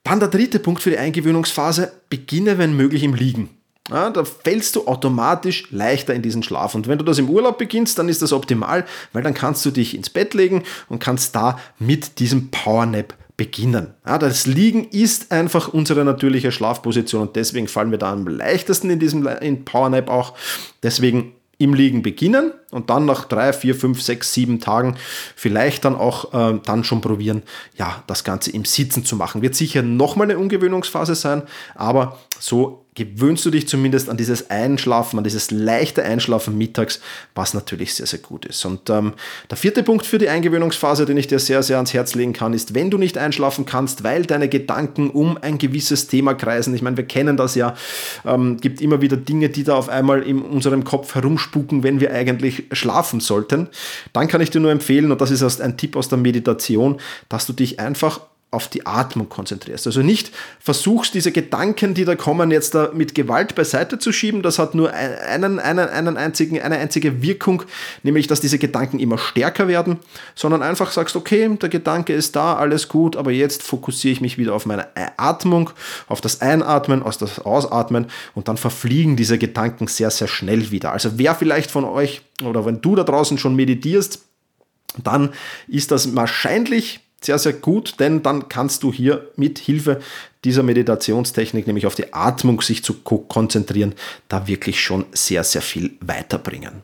Dann 0.02 0.20
der 0.20 0.28
dritte 0.28 0.58
Punkt 0.58 0.82
für 0.82 0.90
die 0.90 0.98
Eingewöhnungsphase, 0.98 1.92
beginne 2.08 2.58
wenn 2.58 2.76
möglich 2.76 3.02
im 3.02 3.14
Liegen. 3.14 3.50
Ja, 3.90 4.10
da 4.10 4.25
fällst 4.25 4.75
du 4.75 4.86
automatisch 4.88 5.70
leichter 5.70 6.12
in 6.12 6.22
diesen 6.22 6.42
Schlaf. 6.42 6.75
Und 6.75 6.88
wenn 6.88 6.98
du 6.98 7.04
das 7.04 7.18
im 7.18 7.30
Urlaub 7.30 7.58
beginnst, 7.58 7.98
dann 7.98 8.08
ist 8.08 8.20
das 8.20 8.32
optimal, 8.32 8.84
weil 9.12 9.22
dann 9.22 9.34
kannst 9.34 9.64
du 9.64 9.70
dich 9.70 9.94
ins 9.94 10.10
Bett 10.10 10.34
legen 10.34 10.64
und 10.88 10.98
kannst 10.98 11.36
da 11.36 11.58
mit 11.78 12.18
diesem 12.18 12.50
Powernap 12.50 13.14
beginnen. 13.37 13.95
Ja, 14.07 14.19
das 14.19 14.47
Liegen 14.47 14.85
ist 14.85 15.31
einfach 15.31 15.69
unsere 15.69 16.05
natürliche 16.05 16.52
Schlafposition 16.52 17.23
und 17.23 17.37
deswegen 17.37 17.69
fallen 17.69 17.90
wir 17.90 17.99
da 17.99 18.12
am 18.12 18.26
leichtesten 18.26 18.90
in 18.90 18.99
diesem 18.99 19.26
in 19.26 19.64
Powernap 19.64 20.09
auch. 20.09 20.35
Deswegen 20.83 21.33
im 21.59 21.75
Liegen 21.75 22.02
beginnen, 22.02 22.52
und 22.70 22.90
dann 22.90 23.04
nach 23.04 23.25
drei, 23.25 23.52
vier, 23.52 23.75
fünf, 23.75 24.02
sechs, 24.02 24.32
sieben 24.32 24.61
Tagen 24.61 24.96
vielleicht 25.35 25.85
dann 25.85 25.94
auch 25.94 26.32
äh, 26.35 26.58
dann 26.64 26.85
schon 26.85 27.00
probieren, 27.00 27.42
ja, 27.76 28.02
das 28.06 28.25
Ganze 28.25 28.50
im 28.50 28.64
Sitzen 28.64 29.04
zu 29.04 29.16
machen. 29.16 29.42
Wird 29.42 29.54
sicher 29.54 29.82
nochmal 29.82 30.30
eine 30.30 30.38
Ungewöhnungsphase 30.38 31.14
sein, 31.14 31.42
aber 31.75 32.18
so 32.38 32.87
gewöhnst 32.96 33.44
du 33.44 33.50
dich 33.50 33.68
zumindest 33.68 34.08
an 34.08 34.16
dieses 34.16 34.50
Einschlafen, 34.50 35.18
an 35.18 35.25
dieses 35.25 35.50
leichte 35.50 36.02
Einschlafen 36.02 36.56
mittags, 36.58 37.00
was 37.35 37.54
natürlich 37.54 37.94
sehr, 37.94 38.06
sehr 38.06 38.18
gut 38.18 38.46
ist. 38.46 38.64
Und 38.64 38.90
ähm, 38.90 39.12
der 39.50 39.58
vierte 39.58 39.82
Punkt 39.82 40.06
für 40.06 40.18
die 40.18 40.30
Eingewöhnungsphase, 40.30 41.04
den 41.04 41.18
ich 41.18 41.26
dir 41.26 41.38
sehr, 41.38 41.62
sehr 41.62 41.76
ans 41.76 41.92
Herz 41.92 42.14
legen 42.14 42.32
kann, 42.32 42.54
ist, 42.54 42.75
wenn 42.75 42.90
du 42.90 42.96
nicht 42.96 43.18
einschlafen 43.18 43.66
kannst, 43.66 44.02
weil 44.02 44.25
deine 44.25 44.49
Gedanken 44.49 45.11
um 45.11 45.37
ein 45.37 45.58
gewisses 45.58 46.08
Thema 46.08 46.35
kreisen. 46.35 46.75
Ich 46.75 46.82
meine, 46.82 46.96
wir 46.96 47.04
kennen 47.04 47.37
das 47.37 47.54
ja, 47.54 47.75
ähm, 48.25 48.56
gibt 48.56 48.80
immer 48.80 49.02
wieder 49.02 49.18
Dinge, 49.18 49.50
die 49.50 49.62
da 49.62 49.75
auf 49.75 49.90
einmal 49.90 50.23
in 50.23 50.40
unserem 50.40 50.85
Kopf 50.85 51.14
herumspuken, 51.14 51.82
wenn 51.82 52.00
wir 52.00 52.12
eigentlich 52.12 52.55
schlafen 52.72 53.20
sollten. 53.20 53.68
Dann 54.12 54.28
kann 54.28 54.40
ich 54.40 54.50
dir 54.50 54.60
nur 54.60 54.70
empfehlen, 54.70 55.12
und 55.12 55.20
das 55.20 55.30
ist 55.30 55.60
ein 55.60 55.76
Tipp 55.76 55.96
aus 55.96 56.08
der 56.08 56.18
Meditation, 56.18 57.00
dass 57.28 57.46
du 57.46 57.52
dich 57.52 57.80
einfach 57.80 58.20
auf 58.56 58.68
die 58.68 58.86
Atmung 58.86 59.28
konzentrierst. 59.28 59.86
Also 59.86 60.00
nicht 60.00 60.32
versuchst, 60.60 61.12
diese 61.12 61.30
Gedanken, 61.30 61.92
die 61.92 62.06
da 62.06 62.16
kommen, 62.16 62.50
jetzt 62.50 62.75
da 62.75 62.90
mit 62.94 63.14
Gewalt 63.14 63.54
beiseite 63.54 63.98
zu 63.98 64.12
schieben. 64.12 64.40
Das 64.40 64.58
hat 64.58 64.75
nur 64.75 64.94
einen, 64.94 65.58
einen, 65.58 65.88
einen 65.90 66.16
einzigen, 66.16 66.58
eine 66.62 66.78
einzige 66.78 67.20
Wirkung, 67.20 67.64
nämlich 68.02 68.28
dass 68.28 68.40
diese 68.40 68.58
Gedanken 68.58 68.98
immer 68.98 69.18
stärker 69.18 69.68
werden, 69.68 69.98
sondern 70.34 70.62
einfach 70.62 70.90
sagst, 70.90 71.16
okay, 71.16 71.54
der 71.60 71.68
Gedanke 71.68 72.14
ist 72.14 72.34
da, 72.34 72.56
alles 72.56 72.88
gut, 72.88 73.14
aber 73.14 73.30
jetzt 73.30 73.62
fokussiere 73.62 74.12
ich 74.12 74.22
mich 74.22 74.38
wieder 74.38 74.54
auf 74.54 74.64
meine 74.64 74.88
Atmung, 75.18 75.68
auf 76.08 76.22
das 76.22 76.40
Einatmen, 76.40 77.02
auf 77.02 77.18
das 77.18 77.38
Ausatmen 77.40 78.06
und 78.34 78.48
dann 78.48 78.56
verfliegen 78.56 79.16
diese 79.16 79.36
Gedanken 79.36 79.86
sehr, 79.86 80.10
sehr 80.10 80.28
schnell 80.28 80.70
wieder. 80.70 80.92
Also 80.92 81.18
wer 81.18 81.34
vielleicht 81.34 81.70
von 81.70 81.84
euch 81.84 82.22
oder 82.42 82.64
wenn 82.64 82.80
du 82.80 82.96
da 82.96 83.04
draußen 83.04 83.36
schon 83.36 83.54
meditierst, 83.54 84.22
dann 85.04 85.34
ist 85.68 85.90
das 85.90 86.16
wahrscheinlich 86.16 87.00
sehr, 87.26 87.38
sehr 87.38 87.52
gut, 87.52 88.00
denn 88.00 88.23
dann 88.23 88.49
kannst 88.49 88.83
du 88.83 88.92
hier 88.92 89.28
mit 89.37 89.59
Hilfe 89.59 90.00
dieser 90.45 90.62
Meditationstechnik, 90.62 91.66
nämlich 91.66 91.87
auf 91.87 91.95
die 91.95 92.14
Atmung 92.14 92.61
sich 92.62 92.83
zu 92.83 92.95
konzentrieren, 92.95 93.95
da 94.28 94.47
wirklich 94.47 94.80
schon 94.80 95.04
sehr, 95.12 95.45
sehr 95.45 95.62
viel 95.62 95.97
weiterbringen. 96.00 96.83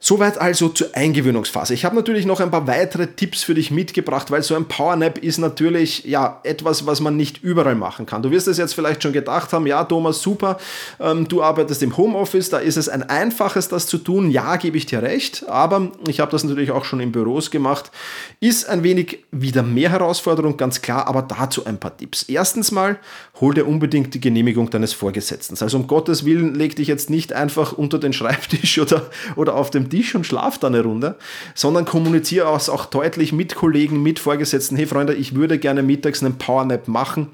Soweit 0.00 0.38
also 0.38 0.68
zur 0.68 0.94
Eingewöhnungsphase. 0.94 1.74
Ich 1.74 1.84
habe 1.84 1.96
natürlich 1.96 2.24
noch 2.24 2.38
ein 2.38 2.52
paar 2.52 2.68
weitere 2.68 3.08
Tipps 3.08 3.42
für 3.42 3.54
dich 3.54 3.72
mitgebracht, 3.72 4.30
weil 4.30 4.44
so 4.44 4.54
ein 4.54 4.66
Powernap 4.66 5.18
ist 5.18 5.38
natürlich 5.38 6.04
ja 6.04 6.38
etwas, 6.44 6.86
was 6.86 7.00
man 7.00 7.16
nicht 7.16 7.42
überall 7.42 7.74
machen 7.74 8.06
kann. 8.06 8.22
Du 8.22 8.30
wirst 8.30 8.46
es 8.46 8.58
jetzt 8.58 8.74
vielleicht 8.74 9.02
schon 9.02 9.12
gedacht 9.12 9.52
haben, 9.52 9.66
ja 9.66 9.82
Thomas, 9.82 10.22
super, 10.22 10.58
ähm, 11.00 11.26
du 11.26 11.42
arbeitest 11.42 11.82
im 11.82 11.96
Homeoffice, 11.96 12.48
da 12.48 12.58
ist 12.58 12.76
es 12.76 12.88
ein 12.88 13.02
einfaches, 13.02 13.68
das 13.70 13.88
zu 13.88 13.98
tun. 13.98 14.30
Ja, 14.30 14.54
gebe 14.54 14.76
ich 14.76 14.86
dir 14.86 15.02
recht, 15.02 15.48
aber 15.48 15.90
ich 16.06 16.20
habe 16.20 16.30
das 16.30 16.44
natürlich 16.44 16.70
auch 16.70 16.84
schon 16.84 17.00
in 17.00 17.10
Büros 17.10 17.50
gemacht. 17.50 17.90
Ist 18.38 18.68
ein 18.68 18.84
wenig 18.84 19.24
wieder 19.32 19.64
mehr 19.64 19.90
Herausforderung, 19.90 20.56
ganz 20.56 20.80
klar, 20.80 21.08
aber 21.08 21.22
dazu 21.22 21.66
ein 21.66 21.80
paar 21.80 21.96
Tipps. 21.96 22.22
Erstens 22.22 22.70
mal, 22.70 23.00
hol 23.40 23.52
dir 23.52 23.66
unbedingt 23.66 24.14
die 24.14 24.20
Genehmigung 24.20 24.70
deines 24.70 24.92
Vorgesetzten. 24.92 25.56
Also 25.60 25.76
um 25.76 25.88
Gottes 25.88 26.24
Willen, 26.24 26.54
leg 26.54 26.76
dich 26.76 26.86
jetzt 26.86 27.10
nicht 27.10 27.32
einfach 27.32 27.72
unter 27.72 27.98
den 27.98 28.12
Schreibtisch 28.12 28.78
oder, 28.78 29.10
oder 29.34 29.56
auf 29.56 29.70
dem 29.70 29.87
Tisch 29.88 30.14
und 30.14 30.26
schlaf 30.26 30.58
da 30.58 30.66
eine 30.68 30.82
Runde, 30.82 31.16
sondern 31.54 31.84
kommuniziere 31.84 32.48
auch, 32.48 32.68
auch 32.68 32.86
deutlich 32.86 33.32
mit 33.32 33.54
Kollegen, 33.54 34.02
mit 34.02 34.18
Vorgesetzten, 34.18 34.76
hey 34.76 34.86
Freunde, 34.86 35.14
ich 35.14 35.34
würde 35.34 35.58
gerne 35.58 35.82
mittags 35.82 36.22
einen 36.22 36.38
Powernap 36.38 36.88
machen. 36.88 37.28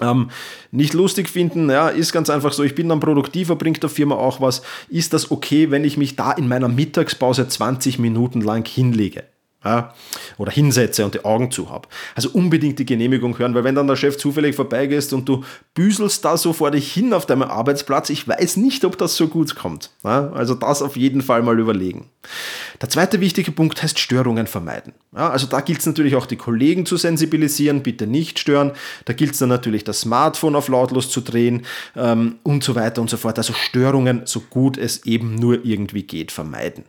Ähm, 0.00 0.30
nicht 0.70 0.94
lustig 0.94 1.28
finden, 1.28 1.68
ja, 1.70 1.88
ist 1.88 2.12
ganz 2.12 2.30
einfach 2.30 2.52
so, 2.52 2.62
ich 2.62 2.74
bin 2.74 2.88
dann 2.88 3.00
produktiver, 3.00 3.56
bringt 3.56 3.82
der 3.82 3.90
Firma 3.90 4.14
auch 4.14 4.40
was. 4.40 4.62
Ist 4.88 5.12
das 5.12 5.30
okay, 5.30 5.70
wenn 5.70 5.84
ich 5.84 5.96
mich 5.96 6.14
da 6.14 6.32
in 6.32 6.48
meiner 6.48 6.68
Mittagspause 6.68 7.48
20 7.48 7.98
Minuten 7.98 8.40
lang 8.40 8.66
hinlege? 8.66 9.24
Ja, 9.64 9.92
oder 10.36 10.52
hinsetze 10.52 11.04
und 11.04 11.14
die 11.14 11.24
Augen 11.24 11.50
zu 11.50 11.68
habe. 11.68 11.88
Also 12.14 12.30
unbedingt 12.30 12.78
die 12.78 12.86
Genehmigung 12.86 13.36
hören, 13.38 13.54
weil 13.54 13.64
wenn 13.64 13.74
dann 13.74 13.88
der 13.88 13.96
Chef 13.96 14.16
zufällig 14.16 14.54
vorbeigehst 14.54 15.12
und 15.12 15.28
du 15.28 15.42
büselst 15.74 16.24
da 16.24 16.36
so 16.36 16.52
vor 16.52 16.70
dich 16.70 16.92
hin 16.92 17.12
auf 17.12 17.26
deinem 17.26 17.42
Arbeitsplatz, 17.42 18.08
ich 18.10 18.28
weiß 18.28 18.56
nicht, 18.56 18.84
ob 18.84 18.96
das 18.98 19.16
so 19.16 19.26
gut 19.26 19.56
kommt. 19.56 19.90
Ja, 20.04 20.30
also 20.30 20.54
das 20.54 20.80
auf 20.80 20.96
jeden 20.96 21.22
Fall 21.22 21.42
mal 21.42 21.58
überlegen. 21.58 22.08
Der 22.80 22.88
zweite 22.88 23.20
wichtige 23.20 23.50
Punkt 23.50 23.82
heißt 23.82 23.98
Störungen 23.98 24.46
vermeiden. 24.46 24.92
Ja, 25.12 25.30
also 25.30 25.48
da 25.48 25.60
gilt 25.60 25.80
es 25.80 25.86
natürlich 25.86 26.14
auch 26.14 26.26
die 26.26 26.36
Kollegen 26.36 26.86
zu 26.86 26.96
sensibilisieren, 26.96 27.82
bitte 27.82 28.06
nicht 28.06 28.38
stören. 28.38 28.72
Da 29.06 29.12
gilt 29.12 29.32
es 29.32 29.38
dann 29.38 29.48
natürlich 29.48 29.82
das 29.82 30.02
Smartphone 30.02 30.54
auf 30.54 30.68
lautlos 30.68 31.10
zu 31.10 31.20
drehen 31.20 31.66
ähm, 31.96 32.36
und 32.44 32.62
so 32.62 32.76
weiter 32.76 33.00
und 33.00 33.10
so 33.10 33.16
fort. 33.16 33.38
Also 33.38 33.54
Störungen 33.54 34.22
so 34.24 34.38
gut 34.38 34.78
es 34.78 35.04
eben 35.04 35.34
nur 35.34 35.64
irgendwie 35.64 36.04
geht 36.04 36.30
vermeiden. 36.30 36.84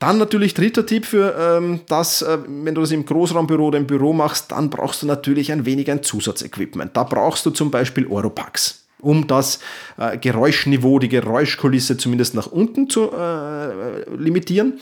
Dann 0.00 0.16
natürlich 0.16 0.54
dritter 0.54 0.86
Tipp 0.86 1.04
für 1.04 1.36
ähm, 1.38 1.80
das, 1.86 2.22
äh, 2.22 2.38
wenn 2.46 2.74
du 2.74 2.80
das 2.80 2.90
im 2.90 3.04
Großraumbüro 3.04 3.66
oder 3.66 3.78
im 3.78 3.86
Büro 3.86 4.14
machst, 4.14 4.50
dann 4.50 4.70
brauchst 4.70 5.02
du 5.02 5.06
natürlich 5.06 5.52
ein 5.52 5.66
wenig 5.66 5.90
ein 5.90 6.02
Zusatzequipment. 6.02 6.96
Da 6.96 7.04
brauchst 7.04 7.44
du 7.46 7.50
zum 7.50 7.70
Beispiel 7.70 8.06
Oropax 8.06 8.80
um 9.02 9.26
das 9.26 9.60
äh, 9.98 10.18
Geräuschniveau, 10.18 10.98
die 10.98 11.08
Geräuschkulisse 11.08 11.96
zumindest 11.96 12.34
nach 12.34 12.46
unten 12.46 12.88
zu 12.88 13.10
äh, 13.12 14.10
limitieren. 14.14 14.80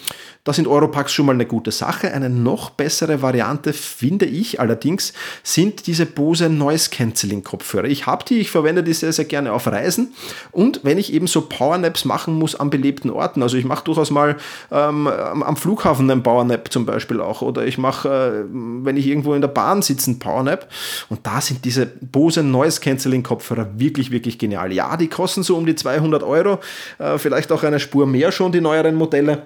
Da 0.49 0.55
sind 0.55 0.67
Europacks 0.67 1.13
schon 1.13 1.27
mal 1.27 1.35
eine 1.35 1.45
gute 1.45 1.71
Sache. 1.73 2.11
Eine 2.15 2.31
noch 2.31 2.71
bessere 2.71 3.21
Variante, 3.21 3.75
finde 3.75 4.25
ich 4.25 4.59
allerdings, 4.59 5.13
sind 5.43 5.87
diese 5.87 6.07
Bose 6.07 6.49
Noise 6.49 6.89
Cancelling 6.89 7.45
Kopfhörer. 7.45 7.85
Ich 7.85 8.07
habe 8.07 8.25
die, 8.25 8.39
ich 8.39 8.51
verwende 8.51 8.83
die 8.83 8.95
sehr, 8.95 9.13
sehr 9.13 9.27
gerne 9.27 9.53
auf 9.53 9.67
Reisen 9.67 10.15
und 10.51 10.81
wenn 10.85 10.97
ich 10.97 11.13
eben 11.13 11.27
so 11.27 11.43
Powernaps 11.43 12.07
machen 12.07 12.33
muss 12.33 12.55
an 12.55 12.71
belebten 12.71 13.11
Orten. 13.11 13.43
Also 13.43 13.59
ich 13.59 13.67
mache 13.67 13.85
durchaus 13.85 14.11
mal 14.11 14.39
ähm, 14.73 15.07
am 15.07 15.57
Flughafen 15.59 16.11
einen 16.11 16.23
Powernap 16.23 16.73
zum 16.73 16.87
Beispiel 16.87 17.21
auch 17.21 17.43
oder 17.43 17.67
ich 17.67 17.77
mache, 17.77 18.09
äh, 18.09 18.49
wenn 18.51 18.97
ich 18.97 19.07
irgendwo 19.07 19.35
in 19.35 19.43
der 19.43 19.49
Bahn 19.49 19.83
sitze, 19.83 20.13
einen 20.13 20.19
Powernap 20.19 20.67
und 21.11 21.27
da 21.27 21.43
sind 21.43 21.67
diese 21.67 21.85
Bose 21.85 22.43
Noise 22.43 22.81
Cancelling 22.81 23.23
Kopfhörer 23.23 23.69
wirklich, 23.77 24.11
wirklich 24.11 24.39
genial. 24.39 24.73
Ja, 24.73 24.97
die 24.97 25.09
kosten 25.09 25.43
so 25.43 25.59
um 25.59 25.67
die 25.67 25.75
200 25.75 26.23
Euro, 26.23 26.59
äh, 26.99 27.19
vielleicht 27.19 27.53
auch 27.53 27.65
eine 27.65 27.79
Spur 27.81 28.07
mehr 28.07 28.33
schon, 28.33 28.51
die 28.51 28.63
neueren 28.63 28.95
Modelle. 28.95 29.43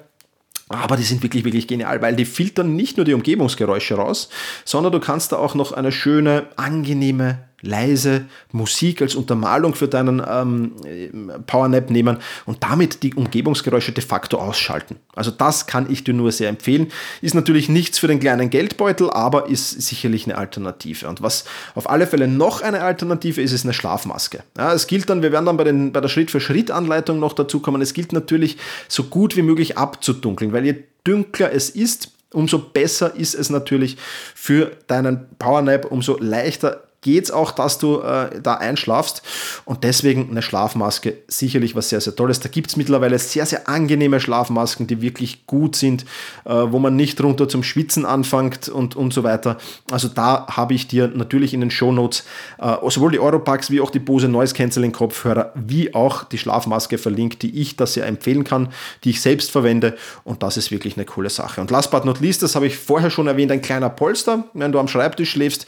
Aber 0.74 0.96
die 0.96 1.02
sind 1.02 1.22
wirklich, 1.22 1.44
wirklich 1.44 1.68
genial, 1.68 2.02
weil 2.02 2.16
die 2.16 2.24
filtern 2.24 2.74
nicht 2.74 2.96
nur 2.96 3.04
die 3.04 3.14
Umgebungsgeräusche 3.14 3.94
raus, 3.94 4.28
sondern 4.64 4.92
du 4.92 5.00
kannst 5.00 5.32
da 5.32 5.36
auch 5.36 5.54
noch 5.54 5.72
eine 5.72 5.92
schöne, 5.92 6.46
angenehme 6.56 7.38
leise 7.62 8.26
Musik 8.50 9.00
als 9.00 9.14
Untermalung 9.14 9.74
für 9.74 9.88
deinen 9.88 10.22
ähm, 10.28 11.32
Powernap 11.46 11.90
nehmen 11.90 12.18
und 12.44 12.62
damit 12.62 13.02
die 13.02 13.14
Umgebungsgeräusche 13.14 13.92
de 13.92 14.04
facto 14.04 14.38
ausschalten. 14.38 14.96
Also 15.14 15.30
das 15.30 15.66
kann 15.66 15.90
ich 15.90 16.04
dir 16.04 16.12
nur 16.12 16.32
sehr 16.32 16.48
empfehlen. 16.48 16.88
Ist 17.20 17.34
natürlich 17.34 17.68
nichts 17.68 17.98
für 17.98 18.08
den 18.08 18.20
kleinen 18.20 18.50
Geldbeutel, 18.50 19.10
aber 19.10 19.48
ist 19.48 19.80
sicherlich 19.80 20.26
eine 20.26 20.36
Alternative. 20.36 21.08
Und 21.08 21.22
was 21.22 21.44
auf 21.74 21.88
alle 21.88 22.06
Fälle 22.06 22.28
noch 22.28 22.60
eine 22.62 22.82
Alternative 22.82 23.40
ist, 23.40 23.52
ist 23.52 23.64
eine 23.64 23.72
Schlafmaske. 23.72 24.42
Ja, 24.58 24.74
es 24.74 24.86
gilt 24.88 25.08
dann, 25.08 25.22
wir 25.22 25.32
werden 25.32 25.46
dann 25.46 25.56
bei, 25.56 25.64
den, 25.64 25.92
bei 25.92 26.00
der 26.00 26.08
Schritt-für-Schritt-Anleitung 26.08 27.18
noch 27.18 27.32
dazu 27.32 27.60
kommen, 27.60 27.80
es 27.80 27.94
gilt 27.94 28.12
natürlich 28.12 28.56
so 28.88 29.04
gut 29.04 29.36
wie 29.36 29.42
möglich 29.42 29.78
abzudunkeln, 29.78 30.52
weil 30.52 30.64
je 30.64 30.74
dunkler 31.04 31.52
es 31.52 31.70
ist, 31.70 32.10
umso 32.32 32.58
besser 32.58 33.14
ist 33.14 33.34
es 33.34 33.50
natürlich 33.50 33.96
für 34.34 34.72
deinen 34.86 35.26
Powernap, 35.38 35.90
umso 35.90 36.16
leichter 36.18 36.82
geht 37.02 37.24
es 37.24 37.30
auch, 37.30 37.50
dass 37.50 37.78
du 37.78 38.00
äh, 38.00 38.40
da 38.40 38.54
einschlafst. 38.54 39.22
Und 39.64 39.84
deswegen 39.84 40.30
eine 40.30 40.40
Schlafmaske 40.40 41.18
sicherlich 41.28 41.76
was 41.76 41.88
sehr, 41.88 42.00
sehr 42.00 42.16
Tolles. 42.16 42.40
Da 42.40 42.48
gibt 42.48 42.70
es 42.70 42.76
mittlerweile 42.76 43.18
sehr, 43.18 43.44
sehr 43.44 43.68
angenehme 43.68 44.20
Schlafmasken, 44.20 44.86
die 44.86 45.02
wirklich 45.02 45.46
gut 45.46 45.76
sind, 45.76 46.04
äh, 46.44 46.50
wo 46.50 46.78
man 46.78 46.96
nicht 46.96 47.20
runter 47.22 47.48
zum 47.48 47.62
Schwitzen 47.62 48.06
anfängt 48.06 48.68
und, 48.68 48.96
und 48.96 49.12
so 49.12 49.24
weiter. 49.24 49.58
Also 49.90 50.08
da 50.08 50.46
habe 50.48 50.74
ich 50.74 50.86
dir 50.86 51.08
natürlich 51.08 51.52
in 51.52 51.60
den 51.60 51.70
Shownotes 51.70 52.24
äh, 52.58 52.76
sowohl 52.88 53.10
die 53.10 53.20
Europax 53.20 53.70
wie 53.70 53.80
auch 53.80 53.90
die 53.90 53.98
Bose 53.98 54.28
Noise 54.28 54.54
Cancelling 54.54 54.92
Kopfhörer 54.92 55.52
wie 55.54 55.94
auch 55.94 56.24
die 56.24 56.38
Schlafmaske 56.38 56.98
verlinkt, 56.98 57.42
die 57.42 57.60
ich 57.60 57.76
da 57.76 57.86
sehr 57.86 58.06
empfehlen 58.06 58.44
kann, 58.44 58.68
die 59.02 59.10
ich 59.10 59.20
selbst 59.20 59.50
verwende. 59.50 59.96
Und 60.22 60.44
das 60.44 60.56
ist 60.56 60.70
wirklich 60.70 60.96
eine 60.96 61.04
coole 61.04 61.30
Sache. 61.30 61.60
Und 61.60 61.70
last 61.72 61.90
but 61.90 62.04
not 62.04 62.20
least, 62.20 62.44
das 62.44 62.54
habe 62.54 62.68
ich 62.68 62.76
vorher 62.76 63.10
schon 63.10 63.26
erwähnt, 63.26 63.50
ein 63.50 63.60
kleiner 63.60 63.90
Polster. 63.90 64.44
Wenn 64.54 64.70
du 64.70 64.78
am 64.78 64.86
Schreibtisch 64.86 65.30
schläfst, 65.30 65.66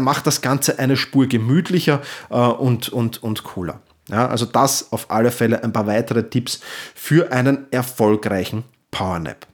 macht 0.00 0.26
das 0.26 0.40
Ganze 0.40 0.53
Ganze 0.54 0.78
eine 0.78 0.96
Spur 0.96 1.26
gemütlicher 1.26 2.00
äh, 2.30 2.36
und, 2.36 2.88
und, 2.88 3.20
und 3.24 3.42
cooler. 3.42 3.80
Ja, 4.08 4.28
also 4.28 4.46
das 4.46 4.92
auf 4.92 5.10
alle 5.10 5.32
Fälle 5.32 5.64
ein 5.64 5.72
paar 5.72 5.88
weitere 5.88 6.30
Tipps 6.30 6.60
für 6.94 7.32
einen 7.32 7.66
erfolgreichen 7.72 8.62
Powernap. 8.92 9.48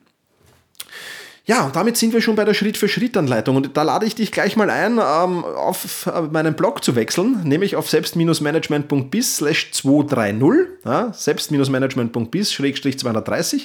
Ja, 1.47 1.64
und 1.64 1.75
damit 1.75 1.97
sind 1.97 2.12
wir 2.12 2.21
schon 2.21 2.37
bei 2.37 2.45
der 2.45 2.52
Schritt-für-Schritt-Anleitung. 2.52 3.57
Und 3.57 3.76
da 3.78 3.83
lade 3.83 4.04
ich 4.04 4.14
dich 4.14 4.30
gleich 4.30 4.57
mal 4.57 4.69
ein, 4.69 4.99
ähm, 4.99 5.42
auf 5.45 6.07
meinen 6.30 6.54
Blog 6.54 6.85
zu 6.85 6.95
wechseln, 6.97 7.40
nämlich 7.45 7.76
auf 7.76 7.88
selbst-management.bis 7.88 9.37
230 9.37 10.80
ja, 10.85 11.13
selbst-management.bis-230 11.13 13.63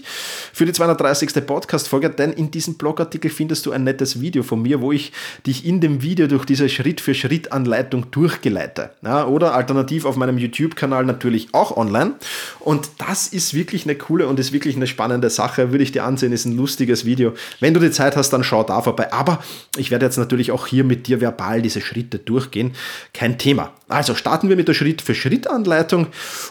für 0.54 0.66
die 0.66 0.74
230. 0.74 1.46
Podcast-Folge, 1.46 2.10
denn 2.10 2.34
in 2.34 2.52
diesem 2.52 2.76
Blogartikel 2.76 3.32
findest 3.32 3.66
du 3.66 3.72
ein 3.72 3.84
nettes 3.84 4.22
Video 4.22 4.44
von 4.44 4.62
mir, 4.62 4.82
wo 4.82 4.92
ich 4.92 5.12
dich 5.46 5.66
in 5.66 5.82
dem 5.82 6.02
Video 6.02 6.28
durch 6.28 6.46
diese 6.46 6.70
Schritt-für-Schritt-Anleitung 6.70 8.12
durchgeleite. 8.12 8.92
Ja, 9.04 9.26
oder 9.26 9.54
alternativ 9.54 10.06
auf 10.06 10.16
meinem 10.18 10.38
YouTube-Kanal 10.38 11.06
natürlich 11.06 11.50
auch 11.54 11.78
online. 11.78 12.16
Und 12.60 12.90
das 12.98 13.28
ist 13.28 13.54
wirklich 13.54 13.86
eine 13.86 13.96
coole 13.96 14.28
und 14.28 14.40
ist 14.40 14.52
wirklich 14.52 14.76
eine 14.76 14.88
spannende 14.88 15.30
Sache. 15.30 15.72
Würde 15.72 15.84
ich 15.84 15.92
dir 15.92 16.04
ansehen, 16.04 16.34
ist 16.34 16.46
ein 16.46 16.58
lustiges 16.58 17.06
Video. 17.06 17.34
Wenn 17.60 17.74
du 17.74 17.80
die 17.80 17.92
Zeit 17.92 18.16
hast, 18.16 18.32
dann 18.32 18.44
schau 18.44 18.64
da 18.64 18.82
vorbei. 18.82 19.14
Aber 19.14 19.44
ich 19.78 19.92
werde 19.92 20.06
jetzt 20.06 20.18
natürlich 20.18 20.52
auch 20.52 20.68
hier 20.68 20.84
mit 20.84 21.08
dir 21.08 21.22
verbal 21.22 21.62
diese 21.62 21.82
Schritte 21.82 22.20
durchgehen. 22.20 22.74
Kein 23.14 23.38
Thema. 23.38 23.74
Also 23.88 24.16
starten 24.16 24.50
wir 24.50 24.56
mit 24.56 24.68
der 24.68 24.74
Schritt-für-Schritt-Anleitung 24.74 26.08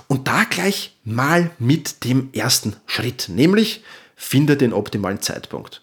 und 0.08 0.28
da 0.28 0.44
gleich 0.44 0.96
mal 1.04 1.50
mit 1.58 2.04
dem 2.04 2.28
ersten 2.32 2.76
Schritt, 2.86 3.28
nämlich 3.28 3.82
finde 4.16 4.56
den 4.56 4.72
optimalen 4.72 5.20
Zeitpunkt. 5.20 5.82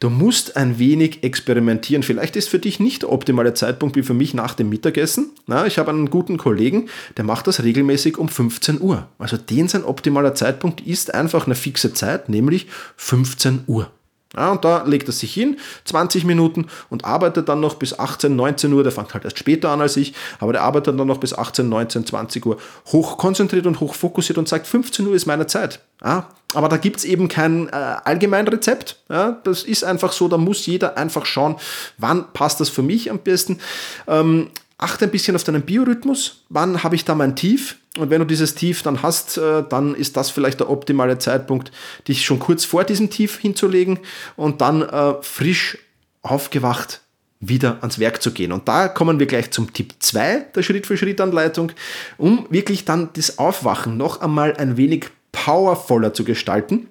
Du 0.00 0.10
musst 0.10 0.56
ein 0.56 0.78
wenig 0.78 1.22
experimentieren. 1.22 2.02
Vielleicht 2.02 2.36
ist 2.36 2.48
für 2.48 2.58
dich 2.58 2.80
nicht 2.80 3.02
der 3.02 3.12
optimale 3.12 3.54
Zeitpunkt 3.54 3.96
wie 3.96 4.02
für 4.02 4.14
mich 4.14 4.34
nach 4.34 4.54
dem 4.54 4.68
Mittagessen. 4.68 5.30
Na, 5.46 5.66
ich 5.66 5.78
habe 5.78 5.90
einen 5.90 6.10
guten 6.10 6.38
Kollegen, 6.38 6.88
der 7.16 7.24
macht 7.24 7.46
das 7.46 7.62
regelmäßig 7.62 8.18
um 8.18 8.28
15 8.28 8.80
Uhr. 8.80 9.08
Also 9.18 9.36
den 9.36 9.68
sein 9.68 9.84
optimaler 9.84 10.34
Zeitpunkt 10.34 10.80
ist 10.80 11.14
einfach 11.14 11.46
eine 11.46 11.54
fixe 11.54 11.94
Zeit, 11.94 12.28
nämlich 12.28 12.66
15 12.96 13.64
Uhr. 13.66 13.90
Ja, 14.36 14.50
und 14.52 14.62
da 14.62 14.82
legt 14.82 15.08
er 15.08 15.12
sich 15.12 15.32
hin, 15.32 15.58
20 15.86 16.24
Minuten 16.24 16.66
und 16.90 17.06
arbeitet 17.06 17.48
dann 17.48 17.60
noch 17.60 17.76
bis 17.76 17.98
18, 17.98 18.36
19 18.36 18.70
Uhr. 18.72 18.82
Der 18.82 18.92
fängt 18.92 19.14
halt 19.14 19.24
erst 19.24 19.38
später 19.38 19.70
an 19.70 19.80
als 19.80 19.96
ich, 19.96 20.12
aber 20.38 20.52
der 20.52 20.62
arbeitet 20.62 20.98
dann 20.98 21.06
noch 21.06 21.18
bis 21.18 21.32
18, 21.32 21.66
19, 21.66 22.04
20 22.04 22.44
Uhr 22.44 22.58
hochkonzentriert 22.88 23.66
und 23.66 23.80
hochfokussiert 23.80 24.36
und 24.36 24.46
sagt, 24.46 24.66
15 24.66 25.06
Uhr 25.06 25.14
ist 25.14 25.24
meine 25.24 25.46
Zeit. 25.46 25.80
Ja, 26.04 26.28
aber 26.54 26.68
da 26.68 26.76
gibt 26.76 26.98
es 26.98 27.04
eben 27.04 27.28
kein 27.28 27.68
äh, 27.68 27.72
Allgemeinrezept. 27.72 28.98
Ja, 29.08 29.40
das 29.44 29.62
ist 29.62 29.82
einfach 29.82 30.12
so, 30.12 30.28
da 30.28 30.36
muss 30.36 30.66
jeder 30.66 30.98
einfach 30.98 31.24
schauen, 31.24 31.56
wann 31.96 32.30
passt 32.34 32.60
das 32.60 32.68
für 32.68 32.82
mich 32.82 33.10
am 33.10 33.20
besten. 33.20 33.60
Ähm, 34.06 34.50
achte 34.78 35.04
ein 35.04 35.10
bisschen 35.10 35.36
auf 35.36 35.44
deinen 35.44 35.62
Biorhythmus. 35.62 36.44
Wann 36.48 36.82
habe 36.82 36.94
ich 36.94 37.04
da 37.04 37.14
mein 37.14 37.36
Tief? 37.36 37.76
Und 37.98 38.10
wenn 38.10 38.20
du 38.20 38.26
dieses 38.26 38.54
Tief 38.54 38.82
dann 38.82 39.02
hast, 39.02 39.36
äh, 39.36 39.64
dann 39.68 39.94
ist 39.94 40.16
das 40.16 40.30
vielleicht 40.30 40.60
der 40.60 40.70
optimale 40.70 41.18
Zeitpunkt, 41.18 41.72
dich 42.06 42.24
schon 42.24 42.38
kurz 42.38 42.64
vor 42.64 42.84
diesem 42.84 43.10
Tief 43.10 43.38
hinzulegen 43.38 43.98
und 44.36 44.60
dann 44.60 44.82
äh, 44.82 45.14
frisch 45.20 45.78
aufgewacht 46.22 47.00
wieder 47.40 47.78
ans 47.80 47.98
Werk 47.98 48.22
zu 48.22 48.32
gehen. 48.32 48.52
Und 48.52 48.68
da 48.68 48.88
kommen 48.88 49.18
wir 49.18 49.26
gleich 49.26 49.50
zum 49.50 49.72
Tipp 49.72 49.94
2 49.98 50.46
der 50.54 50.62
Schritt-für-Schritt-Anleitung, 50.62 51.72
um 52.16 52.46
wirklich 52.50 52.84
dann 52.84 53.10
das 53.14 53.38
Aufwachen 53.38 53.96
noch 53.96 54.20
einmal 54.20 54.56
ein 54.56 54.76
wenig 54.76 55.06
powervoller 55.32 56.14
zu 56.14 56.24
gestalten, 56.24 56.88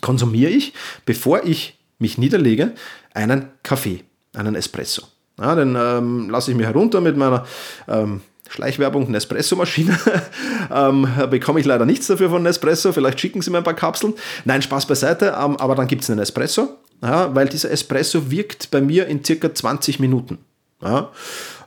konsumiere 0.00 0.50
ich, 0.50 0.74
bevor 1.06 1.44
ich 1.44 1.78
mich 1.98 2.18
niederlege, 2.18 2.74
einen 3.14 3.48
Kaffee, 3.62 4.04
einen 4.34 4.54
Espresso. 4.54 5.02
Ja, 5.40 5.54
den 5.54 5.76
ähm, 5.76 6.28
lasse 6.30 6.50
ich 6.50 6.56
mir 6.56 6.66
herunter 6.66 7.00
mit 7.00 7.16
meiner 7.16 7.46
ähm, 7.88 8.20
Schleichwerbung, 8.50 9.10
Nespresso-Maschine. 9.10 9.98
ähm, 10.74 11.08
bekomme 11.30 11.60
ich 11.60 11.66
leider 11.66 11.86
nichts 11.86 12.08
dafür 12.08 12.30
von 12.30 12.42
Nespresso. 12.42 12.92
Vielleicht 12.92 13.20
schicken 13.20 13.40
sie 13.40 13.50
mir 13.50 13.58
ein 13.58 13.64
paar 13.64 13.74
Kapseln. 13.74 14.14
Nein, 14.44 14.60
Spaß 14.60 14.86
beiseite. 14.86 15.34
Ähm, 15.40 15.56
aber 15.56 15.74
dann 15.74 15.86
gibt 15.86 16.02
es 16.02 16.10
einen 16.10 16.20
Espresso, 16.20 16.76
ja, 17.02 17.34
weil 17.34 17.48
dieser 17.48 17.70
Espresso 17.70 18.30
wirkt 18.30 18.70
bei 18.70 18.80
mir 18.80 19.06
in 19.06 19.24
circa 19.24 19.54
20 19.54 20.00
Minuten. 20.00 20.38
Ja, 20.82 21.10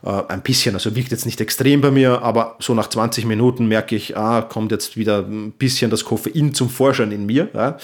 äh, 0.04 0.22
ein 0.28 0.42
bisschen, 0.42 0.74
also 0.74 0.94
wirkt 0.96 1.12
jetzt 1.12 1.24
nicht 1.24 1.40
extrem 1.40 1.80
bei 1.80 1.92
mir, 1.92 2.22
aber 2.22 2.56
so 2.58 2.74
nach 2.74 2.88
20 2.88 3.26
Minuten 3.26 3.66
merke 3.66 3.94
ich, 3.94 4.16
ah, 4.16 4.42
kommt 4.42 4.72
jetzt 4.72 4.96
wieder 4.96 5.18
ein 5.18 5.52
bisschen 5.52 5.90
das 5.90 6.04
Koffein 6.04 6.52
zum 6.52 6.68
Vorschein 6.68 7.12
in 7.12 7.26
mir. 7.26 7.48
Ja. 7.54 7.78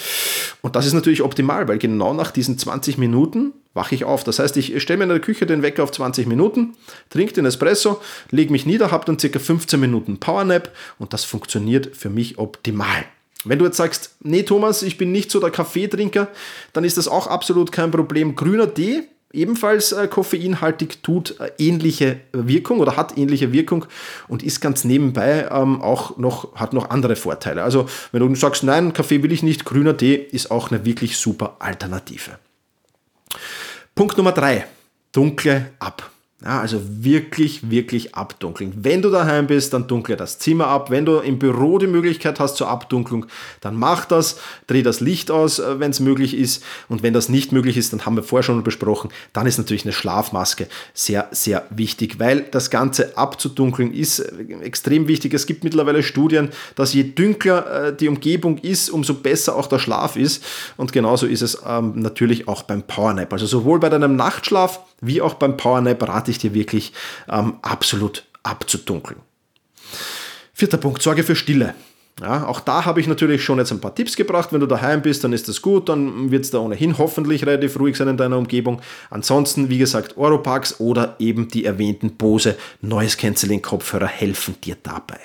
Und 0.61 0.75
das 0.75 0.87
ist 0.87 0.93
natürlich 0.93 1.23
optimal, 1.23 1.69
weil 1.69 1.79
genau 1.79 2.15
nach 2.15 2.33
diesen 2.33 2.59
20 2.59 2.99
Minuten 2.99 3.53
wache 3.75 3.95
ich 3.95 4.05
auf. 4.05 4.25
Das 4.25 4.39
heißt, 4.39 4.57
ich 4.57 4.83
stelle 4.83 4.99
mir 4.99 5.05
in 5.05 5.11
der 5.11 5.21
Küche 5.21 5.47
den 5.47 5.63
Wecker 5.63 5.83
auf 5.83 5.93
20 5.93 6.27
Minuten, 6.27 6.75
trinke 7.09 7.33
den 7.33 7.47
Espresso, 7.47 8.01
lege 8.31 8.53
mich 8.53 8.67
nieder, 8.67 8.91
habe 8.91 9.05
dann 9.05 9.19
circa 9.19 9.39
15 9.39 9.79
Minuten 9.79 10.19
Powernap 10.19 10.73
und 10.99 11.13
das 11.13 11.25
funktioniert 11.25 11.97
für 11.97 12.11
mich 12.11 12.39
optimal. 12.39 13.05
Wenn 13.45 13.59
du 13.59 13.65
jetzt 13.65 13.79
sagst, 13.79 14.17
nee 14.21 14.43
Thomas, 14.43 14.83
ich 14.83 14.99
bin 14.99 15.13
nicht 15.13 15.31
so 15.31 15.41
der 15.41 15.51
Kaffeetrinker, 15.51 16.29
dann 16.73 16.85
ist 16.85 16.99
das 16.99 17.09
auch 17.09 17.27
absolut 17.27 17.73
kein 17.73 17.91
Problem. 17.91 18.37
Grüner 18.37 18.73
Tee 18.75 19.05
ebenfalls 19.33 19.93
äh, 19.93 20.09
koffeinhaltig, 20.09 21.03
tut 21.03 21.39
äh, 21.41 21.51
ähnliche 21.59 22.21
Wirkung 22.33 22.81
oder 22.81 22.97
hat 22.97 23.17
ähnliche 23.17 23.53
Wirkung 23.53 23.87
und 24.29 24.43
ist 24.43 24.61
ganz 24.61 24.85
nebenbei 24.85 25.49
ähm, 25.51 25.81
auch 25.81 26.19
noch, 26.19 26.55
hat 26.57 26.73
noch 26.73 26.91
andere 26.91 27.17
Vorteile. 27.17 27.63
Also 27.63 27.89
wenn 28.13 28.21
du 28.21 28.35
sagst, 28.35 28.65
nein, 28.65 28.93
Kaffee 28.93 29.23
will 29.23 29.33
ich 29.33 29.43
nicht, 29.43 29.65
grüner 29.65 29.97
Tee 29.97 30.17
ist 30.17 30.51
auch 30.51 30.71
eine 30.71 30.85
wirklich 30.85 31.17
super 31.17 31.57
Alternative. 31.61 32.39
Punkt 33.95 34.17
Nummer 34.17 34.33
drei, 34.33 34.67
dunkle 35.13 35.73
ab. 35.79 36.11
Ja, 36.43 36.59
also 36.59 36.81
wirklich, 36.87 37.71
wirklich 37.71 38.15
abdunkeln. 38.15 38.73
Wenn 38.75 39.03
du 39.03 39.11
daheim 39.11 39.47
bist, 39.47 39.75
dann 39.75 39.87
dunkle 39.87 40.17
das 40.17 40.39
Zimmer 40.39 40.69
ab. 40.69 40.91
Wenn 40.91 41.05
du 41.05 41.19
im 41.19 41.39
Büro 41.39 41.77
die 41.77 41.87
Möglichkeit 41.87 42.41
hast 42.41 42.57
zur 42.57 42.69
Abdunklung, 42.69 43.27
dann 43.61 43.77
mach 43.77 44.07
das. 44.07 44.39
Dreh 44.67 44.83
das 44.83 45.01
Licht 45.01 45.31
aus, 45.31 45.59
äh, 45.59 45.79
wenn 45.81 45.91
es 45.91 46.01
möglich 46.01 46.35
ist. 46.35 46.65
Und 46.89 47.03
wenn 47.03 47.13
das 47.13 47.29
nicht 47.29 47.53
möglich 47.53 47.77
ist, 47.77 47.93
dann 47.93 48.07
haben 48.07 48.17
wir 48.17 48.23
vorher 48.23 48.43
schon 48.43 48.65
besprochen, 48.65 49.11
dann 49.35 49.47
ist 49.47 49.59
natürlich 49.59 49.85
eine 49.85 49.93
Schlafmaske 49.93 50.67
sehr, 50.95 51.29
sehr 51.31 51.67
wichtig, 51.69 52.19
weil 52.19 52.41
das 52.41 52.71
Ganze 52.71 53.19
abzudunkeln 53.19 53.93
ist 53.93 54.21
äh, 54.21 54.63
extrem 54.63 55.09
wichtig. 55.09 55.35
Es 55.35 55.45
gibt 55.45 55.63
mittlerweile 55.63 56.03
Studien, 56.03 56.49
dass 56.75 56.95
je 56.95 57.03
dünkler 57.03 57.89
äh, 57.89 57.95
die 57.95 58.09
Umgebung 58.09 58.57
ist, 58.57 58.89
umso 58.89 59.13
besser 59.13 59.57
auch 59.57 59.67
der 59.67 59.79
Schlaf 59.79 60.17
ist. 60.17 60.43
Und 60.79 60.95
genauso 60.95 61.27
ist 61.27 61.43
es 61.43 61.59
ähm, 61.67 61.93
natürlich 61.97 62.49
auch 62.49 62.63
beim 62.63 62.83
Powernap. 62.83 63.31
Also 63.31 63.45
sowohl 63.45 63.79
bei 63.79 63.91
deinem 63.91 64.17
Nachtschlaf 64.17 64.81
wie 65.03 65.23
auch 65.23 65.35
beim 65.35 65.57
Powernap 65.57 66.07
rate 66.07 66.30
ich 66.31 66.39
dir 66.39 66.55
wirklich 66.55 66.93
ähm, 67.29 67.55
absolut 67.63 68.25
abzudunkeln. 68.43 69.21
Vierter 70.53 70.79
Punkt, 70.79 71.03
Sorge 71.03 71.25
für 71.25 71.37
Stille. 71.37 71.75
Ja, 72.21 72.47
auch 72.47 72.61
da 72.61 72.85
habe 72.85 73.01
ich 73.01 73.07
natürlich 73.07 73.43
schon 73.43 73.59
jetzt 73.59 73.73
ein 73.73 73.81
paar 73.81 73.95
Tipps 73.95 74.15
gebracht. 74.15 74.53
Wenn 74.53 74.61
du 74.61 74.67
daheim 74.67 75.01
bist, 75.01 75.25
dann 75.25 75.33
ist 75.33 75.49
das 75.49 75.63
gut, 75.63 75.89
dann 75.89 76.31
wird 76.31 76.45
es 76.45 76.51
da 76.51 76.59
ohnehin 76.59 76.99
hoffentlich 76.99 77.47
relativ 77.47 77.79
ruhig 77.79 77.97
sein 77.97 78.09
in 78.09 78.19
deiner 78.19 78.37
Umgebung. 78.37 78.83
Ansonsten, 79.09 79.71
wie 79.71 79.79
gesagt, 79.79 80.19
Oropax 80.19 80.81
oder 80.81 81.17
eben 81.19 81.49
die 81.49 81.65
erwähnten 81.65 82.17
Bose 82.17 82.57
Noise 82.83 83.17
Cancelling 83.17 83.63
Kopfhörer 83.63 84.07
helfen 84.07 84.57
dir 84.63 84.77
dabei. 84.83 85.19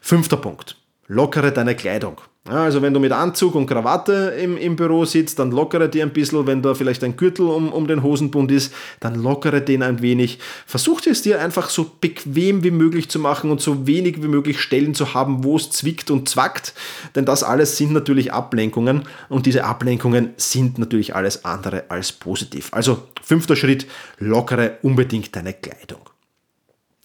Fünfter 0.00 0.38
Punkt, 0.38 0.76
lockere 1.10 1.50
deine 1.50 1.74
Kleidung. 1.74 2.20
Ja, 2.48 2.64
also 2.64 2.80
wenn 2.80 2.94
du 2.94 3.00
mit 3.00 3.12
Anzug 3.12 3.54
und 3.54 3.66
Krawatte 3.66 4.34
im, 4.40 4.56
im 4.56 4.76
Büro 4.76 5.04
sitzt, 5.04 5.38
dann 5.38 5.50
lockere 5.50 5.88
die 5.88 6.02
ein 6.02 6.12
bisschen. 6.12 6.46
Wenn 6.46 6.62
da 6.62 6.72
vielleicht 6.72 7.04
ein 7.04 7.16
Gürtel 7.16 7.46
um, 7.46 7.70
um 7.72 7.86
den 7.86 8.02
Hosenbund 8.02 8.50
ist, 8.50 8.72
dann 9.00 9.16
lockere 9.16 9.60
den 9.60 9.82
ein 9.82 10.00
wenig. 10.00 10.38
Versuch 10.66 11.00
es 11.04 11.20
dir 11.20 11.40
einfach 11.40 11.68
so 11.68 11.90
bequem 12.00 12.64
wie 12.64 12.70
möglich 12.70 13.10
zu 13.10 13.18
machen 13.18 13.50
und 13.50 13.60
so 13.60 13.86
wenig 13.86 14.22
wie 14.22 14.28
möglich 14.28 14.60
Stellen 14.60 14.94
zu 14.94 15.12
haben, 15.12 15.44
wo 15.44 15.56
es 15.56 15.70
zwickt 15.70 16.10
und 16.10 16.28
zwackt. 16.28 16.74
Denn 17.14 17.24
das 17.24 17.42
alles 17.42 17.76
sind 17.76 17.92
natürlich 17.92 18.32
Ablenkungen 18.32 19.02
und 19.28 19.46
diese 19.46 19.64
Ablenkungen 19.64 20.30
sind 20.36 20.78
natürlich 20.78 21.14
alles 21.14 21.44
andere 21.44 21.84
als 21.90 22.12
positiv. 22.12 22.68
Also 22.72 23.02
fünfter 23.20 23.56
Schritt, 23.56 23.86
lockere 24.18 24.78
unbedingt 24.82 25.34
deine 25.36 25.52
Kleidung. 25.52 26.09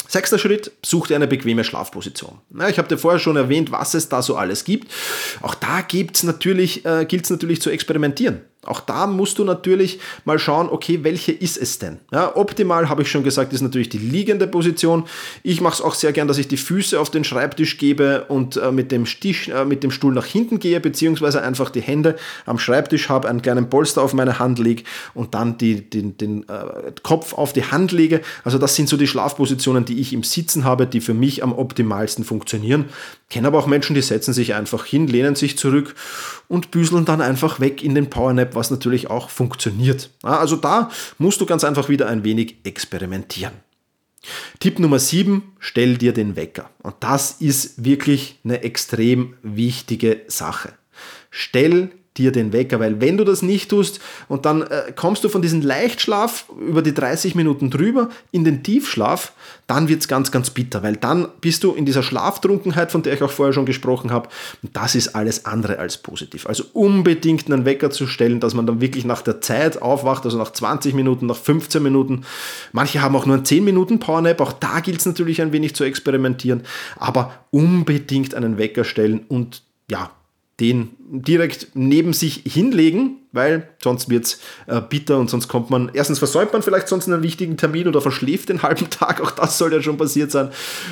Sechster 0.08 0.38
Schritt, 0.38 0.72
such 0.84 1.08
dir 1.08 1.16
eine 1.16 1.28
bequeme 1.28 1.64
Schlafposition. 1.64 2.40
Ja, 2.58 2.70
ich 2.70 2.78
habe 2.78 2.88
dir 2.88 2.98
vorher 2.98 3.20
schon 3.20 3.36
erwähnt, 3.36 3.72
was 3.72 3.94
es 3.94 4.10
da 4.10 4.22
so 4.22 4.36
alles 4.36 4.64
gibt. 4.64 4.92
Auch 5.42 5.56
da 5.56 5.82
gibt's 5.82 6.24
natürlich, 6.24 6.86
äh, 6.86 7.06
gilt 7.06 7.26
es 7.26 7.30
natürlich 7.30 7.62
zu 7.62 7.70
experimentieren. 7.70 8.42
Auch 8.68 8.80
da 8.80 9.08
musst 9.08 9.40
du 9.40 9.44
natürlich 9.44 10.00
mal 10.26 10.40
schauen, 10.40 10.70
okay, 10.70 11.00
welche 11.04 11.32
ist 11.32 11.58
es 11.58 11.80
denn? 11.80 12.00
Ja, 12.12 12.36
optimal, 12.36 12.90
habe 12.90 13.02
ich 13.02 13.12
schon 13.12 13.24
gesagt, 13.24 13.54
ist 13.54 13.62
natürlich 13.62 13.90
die 13.90 13.98
liegende 13.98 14.48
Position. 14.48 15.06
Ich 15.44 15.62
mache 15.62 15.76
es 15.76 15.82
auch 15.82 15.94
sehr 15.94 16.12
gern, 16.12 16.28
dass 16.28 16.38
ich 16.38 16.48
die 16.48 16.58
Füße 16.58 17.00
auf 17.00 17.10
den 17.10 17.24
Schreibtisch 17.24 17.78
gebe 17.78 18.26
und 18.28 18.58
äh, 18.58 18.72
mit, 18.72 18.92
dem 18.92 19.06
Stich, 19.06 19.50
äh, 19.50 19.66
mit 19.66 19.84
dem 19.84 19.92
Stuhl 19.92 20.14
nach 20.14 20.26
hinten 20.26 20.60
gehe, 20.60 20.80
beziehungsweise 20.80 21.42
einfach 21.42 21.70
die 21.70 21.82
Hände 21.82 22.16
am 22.46 22.60
Schreibtisch 22.60 23.10
habe, 23.10 23.30
einen 23.30 23.42
kleinen 23.42 23.70
Polster 23.70 24.02
auf 24.02 24.14
meine 24.14 24.40
Hand 24.40 24.60
lege 24.60 24.84
und 25.14 25.34
dann 25.34 25.58
die, 25.58 25.90
den, 25.90 26.18
den 26.18 26.48
äh, 26.50 26.92
Kopf 27.04 27.34
auf 27.34 27.54
die 27.54 27.64
Hand 27.64 27.92
lege. 27.92 28.22
Also 28.44 28.58
das 28.58 28.76
sind 28.76 28.90
so 28.90 28.98
die 28.98 29.08
Schlafpositionen, 29.08 29.86
die 29.86 30.00
ich 30.00 30.14
im 30.14 30.24
Sitzen 30.24 30.64
habe, 30.64 30.88
die 30.88 31.02
für 31.02 31.14
mich 31.14 31.44
am 31.44 31.54
optimalsten 31.54 32.26
funktionieren. 32.26 32.86
Kenne 33.30 33.48
aber 33.48 33.58
auch 33.58 33.68
Menschen, 33.68 33.96
die 33.96 34.02
setzen 34.02 34.34
sich 34.34 34.54
einfach 34.54 34.86
hin, 34.86 35.08
lehnen 35.08 35.36
sich 35.36 35.58
zurück 35.58 35.96
und 36.48 36.70
büseln 36.72 37.06
dann 37.06 37.22
einfach 37.22 37.60
weg 37.60 37.84
in 37.84 37.96
den 37.96 38.10
Powernap, 38.10 38.54
was 38.54 38.70
natürlich 38.70 39.10
auch 39.10 39.30
funktioniert. 39.30 40.12
Also 40.22 40.56
da 40.56 40.92
musst 41.18 41.42
du 41.42 41.46
ganz 41.46 41.64
einfach 41.64 41.90
wieder 41.90 42.08
ein 42.08 42.24
wenig 42.24 42.58
experimentieren. 42.64 43.54
Tipp 44.60 44.80
Nummer 44.80 45.00
7, 45.00 45.44
stell 45.60 45.98
dir 45.98 46.14
den 46.14 46.36
Wecker. 46.36 46.70
Und 46.82 46.96
das 47.00 47.32
ist 47.40 47.84
wirklich 47.84 48.40
eine 48.44 48.64
extrem 48.64 49.36
wichtige 49.42 50.22
Sache. 50.28 50.74
Stell 51.30 51.92
dir 52.18 52.32
den 52.32 52.54
Wecker, 52.54 52.80
weil 52.80 53.02
wenn 53.02 53.18
du 53.18 53.24
das 53.24 53.42
nicht 53.42 53.70
tust 53.70 54.00
und 54.28 54.46
dann 54.46 54.62
äh, 54.64 54.94
kommst 54.96 55.24
du 55.24 55.30
von 55.30 55.42
diesem 55.42 55.62
Leichtschlaf 55.62 56.46
über 56.68 56.82
die 56.82 56.94
30 56.94 57.36
Minuten 57.36 57.70
drüber 57.70 58.10
in 58.32 58.44
den 58.44 58.64
Tiefschlaf, 58.64 59.34
dann 59.68 59.90
wird 59.90 60.02
es 60.02 60.08
ganz, 60.08 60.32
ganz 60.32 60.50
bitter, 60.50 60.84
weil 60.84 60.96
dann 60.96 61.28
bist 61.42 61.64
du 61.64 61.74
in 61.74 61.86
dieser 61.86 62.04
Schlaftrunkenheit, 62.04 62.92
von 62.92 63.04
der 63.04 63.14
ich 63.14 63.24
auch 63.24 63.32
vorher 63.32 63.54
schon 63.54 63.66
gesprochen 63.66 64.12
habe, 64.12 64.30
und 64.62 64.76
das 64.76 64.96
ist 64.96 65.16
alles 65.16 65.46
andere 65.46 65.80
als 65.80 65.98
positiv. 65.98 66.48
Also 66.48 66.66
unbedingt 66.74 67.52
einen 67.52 67.66
Wecker 67.66 67.90
zu 67.90 68.08
stellen, 68.08 68.40
dass 68.40 68.54
man 68.54 68.66
dann 68.68 68.80
wirklich 68.80 69.06
nach 69.06 69.22
der 69.22 69.42
Zeit 69.42 69.82
aufwacht, 69.82 70.26
also 70.26 70.38
nach 70.38 70.52
20 70.52 70.94
Minuten, 70.94 71.26
nach 71.26 71.36
15 71.36 71.82
Minuten. 71.82 72.26
Manche 72.72 73.02
haben 73.02 73.16
auch 73.16 73.26
nur 73.26 73.36
einen 73.36 73.46
10 73.46 73.64
Minuten 73.64 74.00
Powernap, 74.00 74.40
auch 74.42 74.54
da 74.54 74.80
gilt 74.80 75.00
es 75.00 75.06
natürlich 75.06 75.42
ein 75.42 75.52
wenig 75.52 75.76
zu 75.76 75.84
experimentieren, 75.84 76.64
aber 76.98 77.34
unbedingt 77.52 78.36
einen 78.36 78.58
Wecker 78.58 78.84
stellen 78.84 79.26
und 79.28 79.64
ja, 79.90 80.12
den 80.60 80.96
direkt 81.00 81.68
neben 81.74 82.14
sich 82.14 82.44
hinlegen, 82.46 83.18
weil 83.34 83.70
sonst 83.84 84.10
wird 84.10 84.26
es 84.26 84.40
äh, 84.68 84.80
bitter 84.80 85.18
und 85.18 85.30
sonst 85.30 85.50
kommt 85.50 85.70
man, 85.70 85.92
erstens 85.94 86.20
versäumt 86.20 86.54
man 86.54 86.62
vielleicht 86.62 86.88
sonst 86.88 87.08
einen 87.08 87.24
wichtigen 87.24 87.58
Termin 87.58 87.88
oder 87.88 88.02
verschläft 88.02 88.50
den 88.50 88.62
halben 88.64 88.90
Tag, 88.90 89.22
auch 89.22 89.32
das 89.32 89.58
soll 89.58 89.74
ja 89.74 89.82
schon 89.82 89.98
passiert 89.98 90.32
sein. 90.32 90.52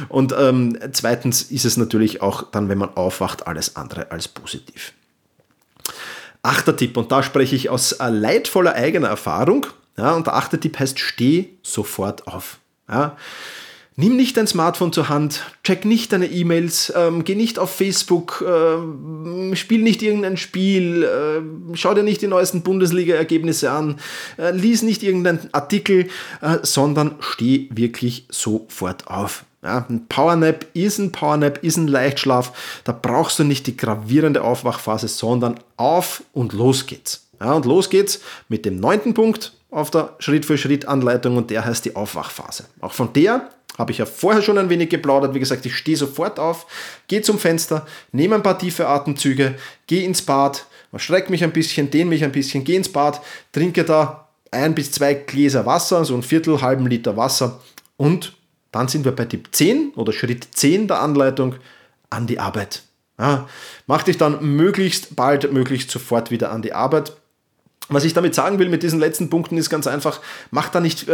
Und 0.09 0.35
ähm, 0.37 0.77
zweitens 0.91 1.43
ist 1.43 1.65
es 1.65 1.77
natürlich 1.77 2.21
auch 2.21 2.43
dann, 2.51 2.67
wenn 2.67 2.77
man 2.77 2.95
aufwacht, 2.95 3.47
alles 3.47 3.77
andere 3.77 4.11
als 4.11 4.27
positiv. 4.27 4.93
Achter 6.41 6.75
Tipp, 6.75 6.97
und 6.97 7.09
da 7.11 7.23
spreche 7.23 7.55
ich 7.55 7.69
aus 7.69 7.93
äh, 7.93 8.09
leidvoller 8.09 8.75
eigener 8.75 9.07
Erfahrung. 9.07 9.65
Ja, 9.97 10.13
und 10.13 10.27
der 10.27 10.35
achte 10.35 10.59
Tipp 10.59 10.77
heißt, 10.77 10.99
steh 10.99 11.51
sofort 11.61 12.27
auf. 12.27 12.57
Ja. 12.89 13.15
Nimm 13.95 14.15
nicht 14.15 14.37
dein 14.37 14.47
Smartphone 14.47 14.91
zur 14.91 15.09
Hand, 15.09 15.43
check 15.63 15.85
nicht 15.85 16.11
deine 16.11 16.25
E-Mails, 16.25 16.91
ähm, 16.95 17.23
geh 17.23 17.35
nicht 17.35 17.59
auf 17.59 17.75
Facebook, 17.75 18.41
äh, 18.41 19.55
spiel 19.55 19.83
nicht 19.83 20.01
irgendein 20.01 20.35
Spiel, 20.35 21.03
äh, 21.03 21.75
schau 21.75 21.93
dir 21.93 22.01
nicht 22.01 22.23
die 22.23 22.27
neuesten 22.27 22.63
Bundesliga-Ergebnisse 22.63 23.69
an, 23.69 23.99
äh, 24.39 24.49
lies 24.49 24.81
nicht 24.81 25.03
irgendeinen 25.03 25.47
Artikel, 25.51 26.07
äh, 26.41 26.57
sondern 26.63 27.17
steh 27.19 27.69
wirklich 27.71 28.25
sofort 28.31 29.07
auf. 29.07 29.45
Ja, 29.61 29.85
ein 29.87 30.07
Powernap 30.09 30.65
ist 30.73 30.97
ein 30.97 31.11
Powernap, 31.11 31.63
ist 31.63 31.77
ein 31.77 31.87
Leichtschlaf. 31.87 32.81
Da 32.83 32.91
brauchst 32.99 33.37
du 33.37 33.43
nicht 33.43 33.67
die 33.67 33.77
gravierende 33.77 34.41
Aufwachphase, 34.43 35.07
sondern 35.07 35.59
auf 35.77 36.23
und 36.33 36.51
los 36.53 36.87
geht's. 36.87 37.27
Ja, 37.39 37.53
und 37.53 37.65
los 37.65 37.89
geht's 37.89 38.21
mit 38.49 38.65
dem 38.65 38.79
neunten 38.79 39.13
Punkt 39.13 39.53
auf 39.69 39.91
der 39.91 40.15
Schritt-für-Schritt-Anleitung 40.19 41.37
und 41.37 41.49
der 41.49 41.63
heißt 41.63 41.85
die 41.85 41.95
Aufwachphase. 41.95 42.65
Auch 42.81 42.93
von 42.93 43.13
der 43.13 43.49
habe 43.77 43.91
ich 43.91 43.97
ja 43.97 44.05
vorher 44.05 44.41
schon 44.41 44.57
ein 44.57 44.69
wenig 44.69 44.89
geplaudert. 44.89 45.33
Wie 45.33 45.39
gesagt, 45.39 45.65
ich 45.65 45.75
stehe 45.75 45.97
sofort 45.97 46.39
auf, 46.39 46.67
gehe 47.07 47.21
zum 47.21 47.39
Fenster, 47.39 47.85
nehme 48.11 48.35
ein 48.35 48.43
paar 48.43 48.59
tiefe 48.59 48.87
Atemzüge, 48.87 49.55
gehe 49.87 50.03
ins 50.03 50.21
Bad, 50.21 50.65
strecke 50.97 51.31
mich 51.31 51.43
ein 51.43 51.51
bisschen, 51.51 51.89
dehne 51.89 52.09
mich 52.09 52.23
ein 52.23 52.31
bisschen, 52.31 52.63
gehe 52.63 52.77
ins 52.77 52.89
Bad, 52.89 53.21
trinke 53.51 53.83
da 53.83 54.29
ein 54.51 54.75
bis 54.75 54.91
zwei 54.91 55.13
Gläser 55.15 55.65
Wasser, 55.65 56.05
so 56.05 56.15
ein 56.15 56.23
Viertel, 56.23 56.61
halben 56.61 56.87
Liter 56.87 57.17
Wasser 57.17 57.59
und 57.97 58.33
dann 58.71 58.87
sind 58.87 59.05
wir 59.05 59.11
bei 59.11 59.25
Tipp 59.25 59.49
10 59.51 59.93
oder 59.95 60.11
Schritt 60.13 60.47
10 60.51 60.87
der 60.87 61.01
Anleitung 61.01 61.55
an 62.09 62.27
die 62.27 62.39
Arbeit. 62.39 62.83
Ja, 63.19 63.47
mach 63.85 64.03
dich 64.03 64.17
dann 64.17 64.43
möglichst 64.55 65.15
bald, 65.15 65.51
möglichst 65.53 65.91
sofort 65.91 66.31
wieder 66.31 66.51
an 66.51 66.63
die 66.63 66.73
Arbeit. 66.73 67.13
Was 67.93 68.03
ich 68.03 68.13
damit 68.13 68.35
sagen 68.35 68.59
will 68.59 68.69
mit 68.69 68.83
diesen 68.83 68.99
letzten 68.99 69.29
Punkten 69.29 69.57
ist 69.57 69.69
ganz 69.69 69.87
einfach, 69.87 70.19
mach 70.51 70.69
da 70.69 70.79
nicht, 70.79 71.07
äh, 71.07 71.13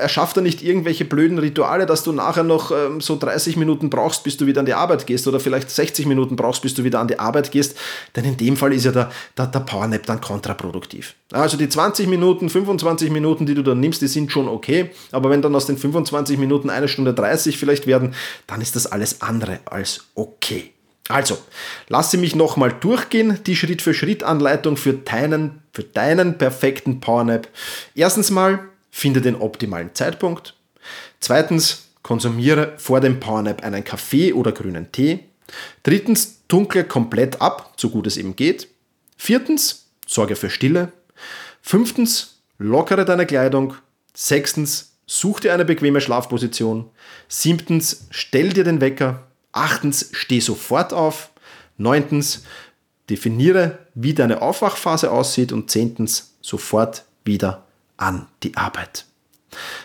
erschaff 0.00 0.32
da 0.32 0.40
nicht 0.40 0.62
irgendwelche 0.62 1.04
blöden 1.04 1.38
Rituale, 1.38 1.86
dass 1.86 2.02
du 2.02 2.12
nachher 2.12 2.44
noch 2.44 2.70
ähm, 2.70 3.00
so 3.00 3.16
30 3.18 3.56
Minuten 3.56 3.90
brauchst, 3.90 4.24
bis 4.24 4.36
du 4.36 4.46
wieder 4.46 4.60
an 4.60 4.66
die 4.66 4.74
Arbeit 4.74 5.06
gehst 5.06 5.26
oder 5.26 5.40
vielleicht 5.40 5.70
60 5.70 6.06
Minuten 6.06 6.36
brauchst, 6.36 6.62
bis 6.62 6.74
du 6.74 6.84
wieder 6.84 7.00
an 7.00 7.08
die 7.08 7.18
Arbeit 7.18 7.50
gehst, 7.50 7.76
denn 8.16 8.24
in 8.24 8.36
dem 8.36 8.56
Fall 8.56 8.72
ist 8.72 8.84
ja 8.84 8.92
der, 8.92 9.10
der, 9.36 9.46
der 9.46 9.60
Powernap 9.60 10.06
dann 10.06 10.20
kontraproduktiv. 10.20 11.14
Also 11.32 11.56
die 11.56 11.68
20 11.68 12.08
Minuten, 12.08 12.48
25 12.48 13.10
Minuten, 13.10 13.46
die 13.46 13.54
du 13.54 13.62
dann 13.62 13.80
nimmst, 13.80 14.02
die 14.02 14.08
sind 14.08 14.32
schon 14.32 14.48
okay, 14.48 14.90
aber 15.12 15.30
wenn 15.30 15.42
dann 15.42 15.54
aus 15.54 15.66
den 15.66 15.78
25 15.78 16.38
Minuten 16.38 16.70
eine 16.70 16.88
Stunde 16.88 17.14
30 17.14 17.58
vielleicht 17.58 17.86
werden, 17.86 18.14
dann 18.46 18.60
ist 18.60 18.76
das 18.76 18.86
alles 18.86 19.22
andere 19.22 19.60
als 19.64 20.06
okay. 20.14 20.72
Also, 21.10 21.38
lasse 21.88 22.16
mich 22.18 22.34
nochmal 22.34 22.72
durchgehen, 22.72 23.42
die 23.44 23.56
Schritt-für-Schritt-Anleitung 23.56 24.76
für 24.76 24.94
deinen, 24.94 25.62
für 25.72 25.82
deinen 25.82 26.38
perfekten 26.38 27.00
Powernap. 27.00 27.48
Erstens 27.94 28.30
mal, 28.30 28.60
finde 28.90 29.20
den 29.20 29.36
optimalen 29.36 29.94
Zeitpunkt. 29.94 30.54
Zweitens, 31.20 31.88
konsumiere 32.02 32.74
vor 32.78 33.00
dem 33.00 33.20
Powernap 33.20 33.62
einen 33.62 33.84
Kaffee 33.84 34.32
oder 34.32 34.52
grünen 34.52 34.92
Tee. 34.92 35.20
Drittens, 35.82 36.42
dunkle 36.48 36.84
komplett 36.84 37.40
ab, 37.40 37.74
so 37.76 37.90
gut 37.90 38.06
es 38.06 38.16
eben 38.16 38.36
geht. 38.36 38.68
Viertens, 39.16 39.86
sorge 40.06 40.36
für 40.36 40.50
Stille. 40.50 40.92
Fünftens, 41.60 42.40
lockere 42.58 43.04
deine 43.04 43.26
Kleidung. 43.26 43.74
Sechstens, 44.14 44.92
such 45.06 45.40
dir 45.40 45.52
eine 45.52 45.64
bequeme 45.64 46.00
Schlafposition. 46.00 46.88
Siebtens, 47.28 48.06
stell 48.10 48.50
dir 48.50 48.64
den 48.64 48.80
Wecker. 48.80 49.26
Achtens, 49.52 50.10
steh 50.12 50.40
sofort 50.40 50.92
auf. 50.92 51.30
Neuntens, 51.76 52.44
definiere, 53.08 53.78
wie 53.94 54.14
deine 54.14 54.42
Aufwachphase 54.42 55.10
aussieht. 55.10 55.52
Und 55.52 55.70
zehntens, 55.70 56.34
sofort 56.40 57.04
wieder 57.24 57.64
an 57.96 58.26
die 58.42 58.56
Arbeit. 58.56 59.04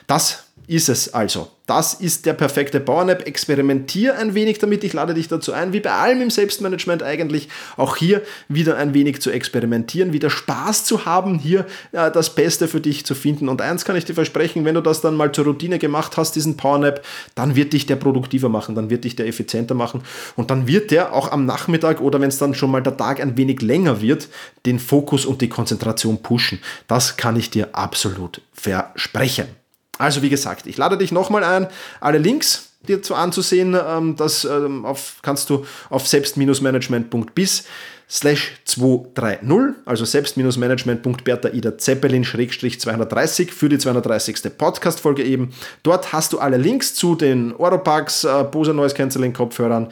Das 0.07 0.45
ist 0.67 0.89
es 0.89 1.13
also. 1.13 1.51
Das 1.65 1.95
ist 1.95 2.25
der 2.25 2.33
perfekte 2.33 2.79
Powernap. 2.79 3.25
Experimentier 3.25 4.17
ein 4.17 4.35
wenig 4.35 4.59
damit. 4.59 4.83
Ich 4.83 4.93
lade 4.93 5.13
dich 5.13 5.27
dazu 5.27 5.51
ein, 5.51 5.73
wie 5.73 5.79
bei 5.79 5.91
allem 5.91 6.21
im 6.21 6.29
Selbstmanagement 6.29 7.01
eigentlich, 7.01 7.49
auch 7.75 7.95
hier 7.95 8.21
wieder 8.47 8.77
ein 8.77 8.93
wenig 8.93 9.21
zu 9.21 9.31
experimentieren, 9.31 10.13
wieder 10.13 10.29
Spaß 10.29 10.85
zu 10.85 11.05
haben, 11.05 11.39
hier 11.39 11.65
äh, 11.91 12.11
das 12.11 12.35
Beste 12.35 12.67
für 12.67 12.81
dich 12.81 13.05
zu 13.05 13.15
finden. 13.15 13.49
Und 13.49 13.61
eins 13.61 13.83
kann 13.83 13.95
ich 13.95 14.05
dir 14.05 14.13
versprechen, 14.13 14.63
wenn 14.65 14.75
du 14.75 14.81
das 14.81 15.01
dann 15.01 15.15
mal 15.15 15.31
zur 15.31 15.45
Routine 15.45 15.79
gemacht 15.79 16.17
hast, 16.17 16.35
diesen 16.35 16.55
Powernap, 16.55 17.03
dann 17.33 17.55
wird 17.55 17.73
dich 17.73 17.85
der 17.85 17.95
produktiver 17.95 18.49
machen, 18.49 18.75
dann 18.75 18.89
wird 18.89 19.03
dich 19.03 19.15
der 19.15 19.27
effizienter 19.27 19.73
machen 19.73 20.03
und 20.35 20.51
dann 20.51 20.67
wird 20.67 20.91
der 20.91 21.13
auch 21.13 21.31
am 21.31 21.45
Nachmittag 21.45 21.99
oder 21.99 22.21
wenn 22.21 22.29
es 22.29 22.37
dann 22.37 22.53
schon 22.53 22.71
mal 22.71 22.83
der 22.83 22.97
Tag 22.97 23.19
ein 23.19 23.37
wenig 23.37 23.61
länger 23.61 24.01
wird, 24.01 24.27
den 24.65 24.79
Fokus 24.79 25.25
und 25.25 25.41
die 25.41 25.49
Konzentration 25.49 26.21
pushen. 26.21 26.59
Das 26.87 27.17
kann 27.17 27.35
ich 27.35 27.49
dir 27.49 27.69
absolut 27.73 28.41
versprechen. 28.53 29.64
Also 29.97 30.21
wie 30.21 30.29
gesagt, 30.29 30.67
ich 30.67 30.77
lade 30.77 30.97
dich 30.97 31.11
nochmal 31.11 31.43
ein, 31.43 31.67
alle 32.01 32.17
Links 32.17 32.71
dir 32.87 33.01
zu 33.01 33.15
anzusehen. 33.15 33.75
Ähm, 33.87 34.15
das 34.15 34.45
ähm, 34.45 34.85
auf, 34.85 35.17
kannst 35.21 35.49
du 35.49 35.65
auf 35.89 36.07
selbst-management.bis 36.07 37.65
slash 38.09 38.53
230, 38.65 39.81
also 39.85 40.05
selbst-management.bertha 40.05 41.49
Ida 41.49 41.77
Zeppelin 41.77 42.23
schrägstrich 42.23 42.79
230 42.79 43.51
für 43.51 43.67
die 43.67 43.79
230. 43.79 44.57
Podcast-Folge 44.57 45.23
eben. 45.23 45.53
Dort 45.81 46.13
hast 46.13 46.33
du 46.33 46.39
alle 46.39 46.57
Links 46.57 46.93
zu 46.93 47.15
den 47.15 47.55
Oropax, 47.55 48.23
äh, 48.23 48.43
Bose 48.43 48.73
Noise 48.73 48.95
Cancelling 48.95 49.33
Kopfhörern 49.33 49.87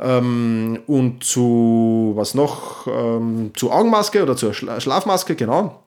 ähm, 0.00 0.80
und 0.86 1.24
zu, 1.24 2.12
was 2.14 2.34
noch, 2.34 2.86
ähm, 2.86 3.50
zu 3.56 3.72
Augenmaske 3.72 4.22
oder 4.22 4.36
zur 4.36 4.54
Schla 4.54 4.80
Schlafmaske, 4.80 5.34
genau. 5.34 5.82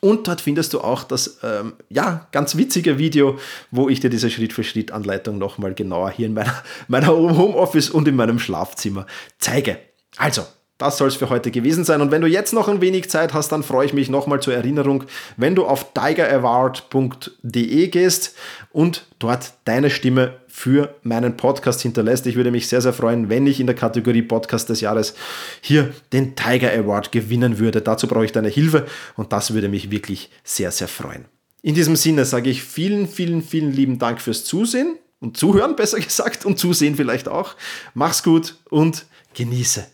Und 0.00 0.28
dort 0.28 0.40
findest 0.40 0.74
du 0.74 0.80
auch 0.80 1.04
das 1.04 1.38
ähm, 1.42 1.74
ja, 1.88 2.26
ganz 2.32 2.56
witzige 2.56 2.98
Video, 2.98 3.38
wo 3.70 3.88
ich 3.88 4.00
dir 4.00 4.10
diese 4.10 4.30
Schritt-für-Schritt-Anleitung 4.30 5.38
nochmal 5.38 5.74
genauer 5.74 6.10
hier 6.10 6.26
in 6.26 6.34
meiner, 6.34 6.62
meiner 6.88 7.08
Homeoffice 7.08 7.90
und 7.90 8.06
in 8.06 8.16
meinem 8.16 8.38
Schlafzimmer 8.38 9.06
zeige. 9.38 9.78
Also, 10.16 10.44
das 10.78 10.98
soll 10.98 11.08
es 11.08 11.14
für 11.14 11.30
heute 11.30 11.50
gewesen 11.52 11.84
sein. 11.84 12.00
Und 12.00 12.10
wenn 12.10 12.20
du 12.20 12.26
jetzt 12.26 12.52
noch 12.52 12.66
ein 12.68 12.80
wenig 12.80 13.08
Zeit 13.08 13.32
hast, 13.32 13.50
dann 13.52 13.62
freue 13.62 13.86
ich 13.86 13.92
mich 13.92 14.10
nochmal 14.10 14.40
zur 14.40 14.54
Erinnerung, 14.54 15.04
wenn 15.36 15.54
du 15.54 15.66
auf 15.66 15.92
tigeraward.de 15.94 17.88
gehst 17.88 18.34
und 18.72 19.06
dort 19.20 19.54
deine 19.64 19.88
Stimme 19.88 20.40
für 20.48 20.96
meinen 21.02 21.36
Podcast 21.36 21.80
hinterlässt. 21.80 22.26
Ich 22.26 22.34
würde 22.34 22.50
mich 22.50 22.66
sehr, 22.68 22.80
sehr 22.80 22.92
freuen, 22.92 23.28
wenn 23.28 23.46
ich 23.46 23.60
in 23.60 23.66
der 23.66 23.76
Kategorie 23.76 24.22
Podcast 24.22 24.68
des 24.68 24.80
Jahres 24.80 25.14
hier 25.60 25.92
den 26.12 26.34
Tiger 26.34 26.72
Award 26.72 27.12
gewinnen 27.12 27.58
würde. 27.60 27.80
Dazu 27.80 28.08
brauche 28.08 28.24
ich 28.24 28.32
deine 28.32 28.48
Hilfe 28.48 28.86
und 29.16 29.32
das 29.32 29.54
würde 29.54 29.68
mich 29.68 29.92
wirklich 29.92 30.30
sehr, 30.42 30.72
sehr 30.72 30.88
freuen. 30.88 31.26
In 31.62 31.74
diesem 31.74 31.96
Sinne 31.96 32.24
sage 32.24 32.50
ich 32.50 32.62
vielen, 32.62 33.06
vielen, 33.06 33.42
vielen 33.42 33.72
lieben 33.72 33.98
Dank 33.98 34.20
fürs 34.20 34.44
Zusehen 34.44 34.98
und 35.20 35.36
Zuhören, 35.36 35.76
besser 35.76 36.00
gesagt, 36.00 36.44
und 36.44 36.58
Zusehen 36.58 36.96
vielleicht 36.96 37.28
auch. 37.28 37.54
Mach's 37.94 38.22
gut 38.24 38.56
und 38.70 39.06
genieße 39.34 39.93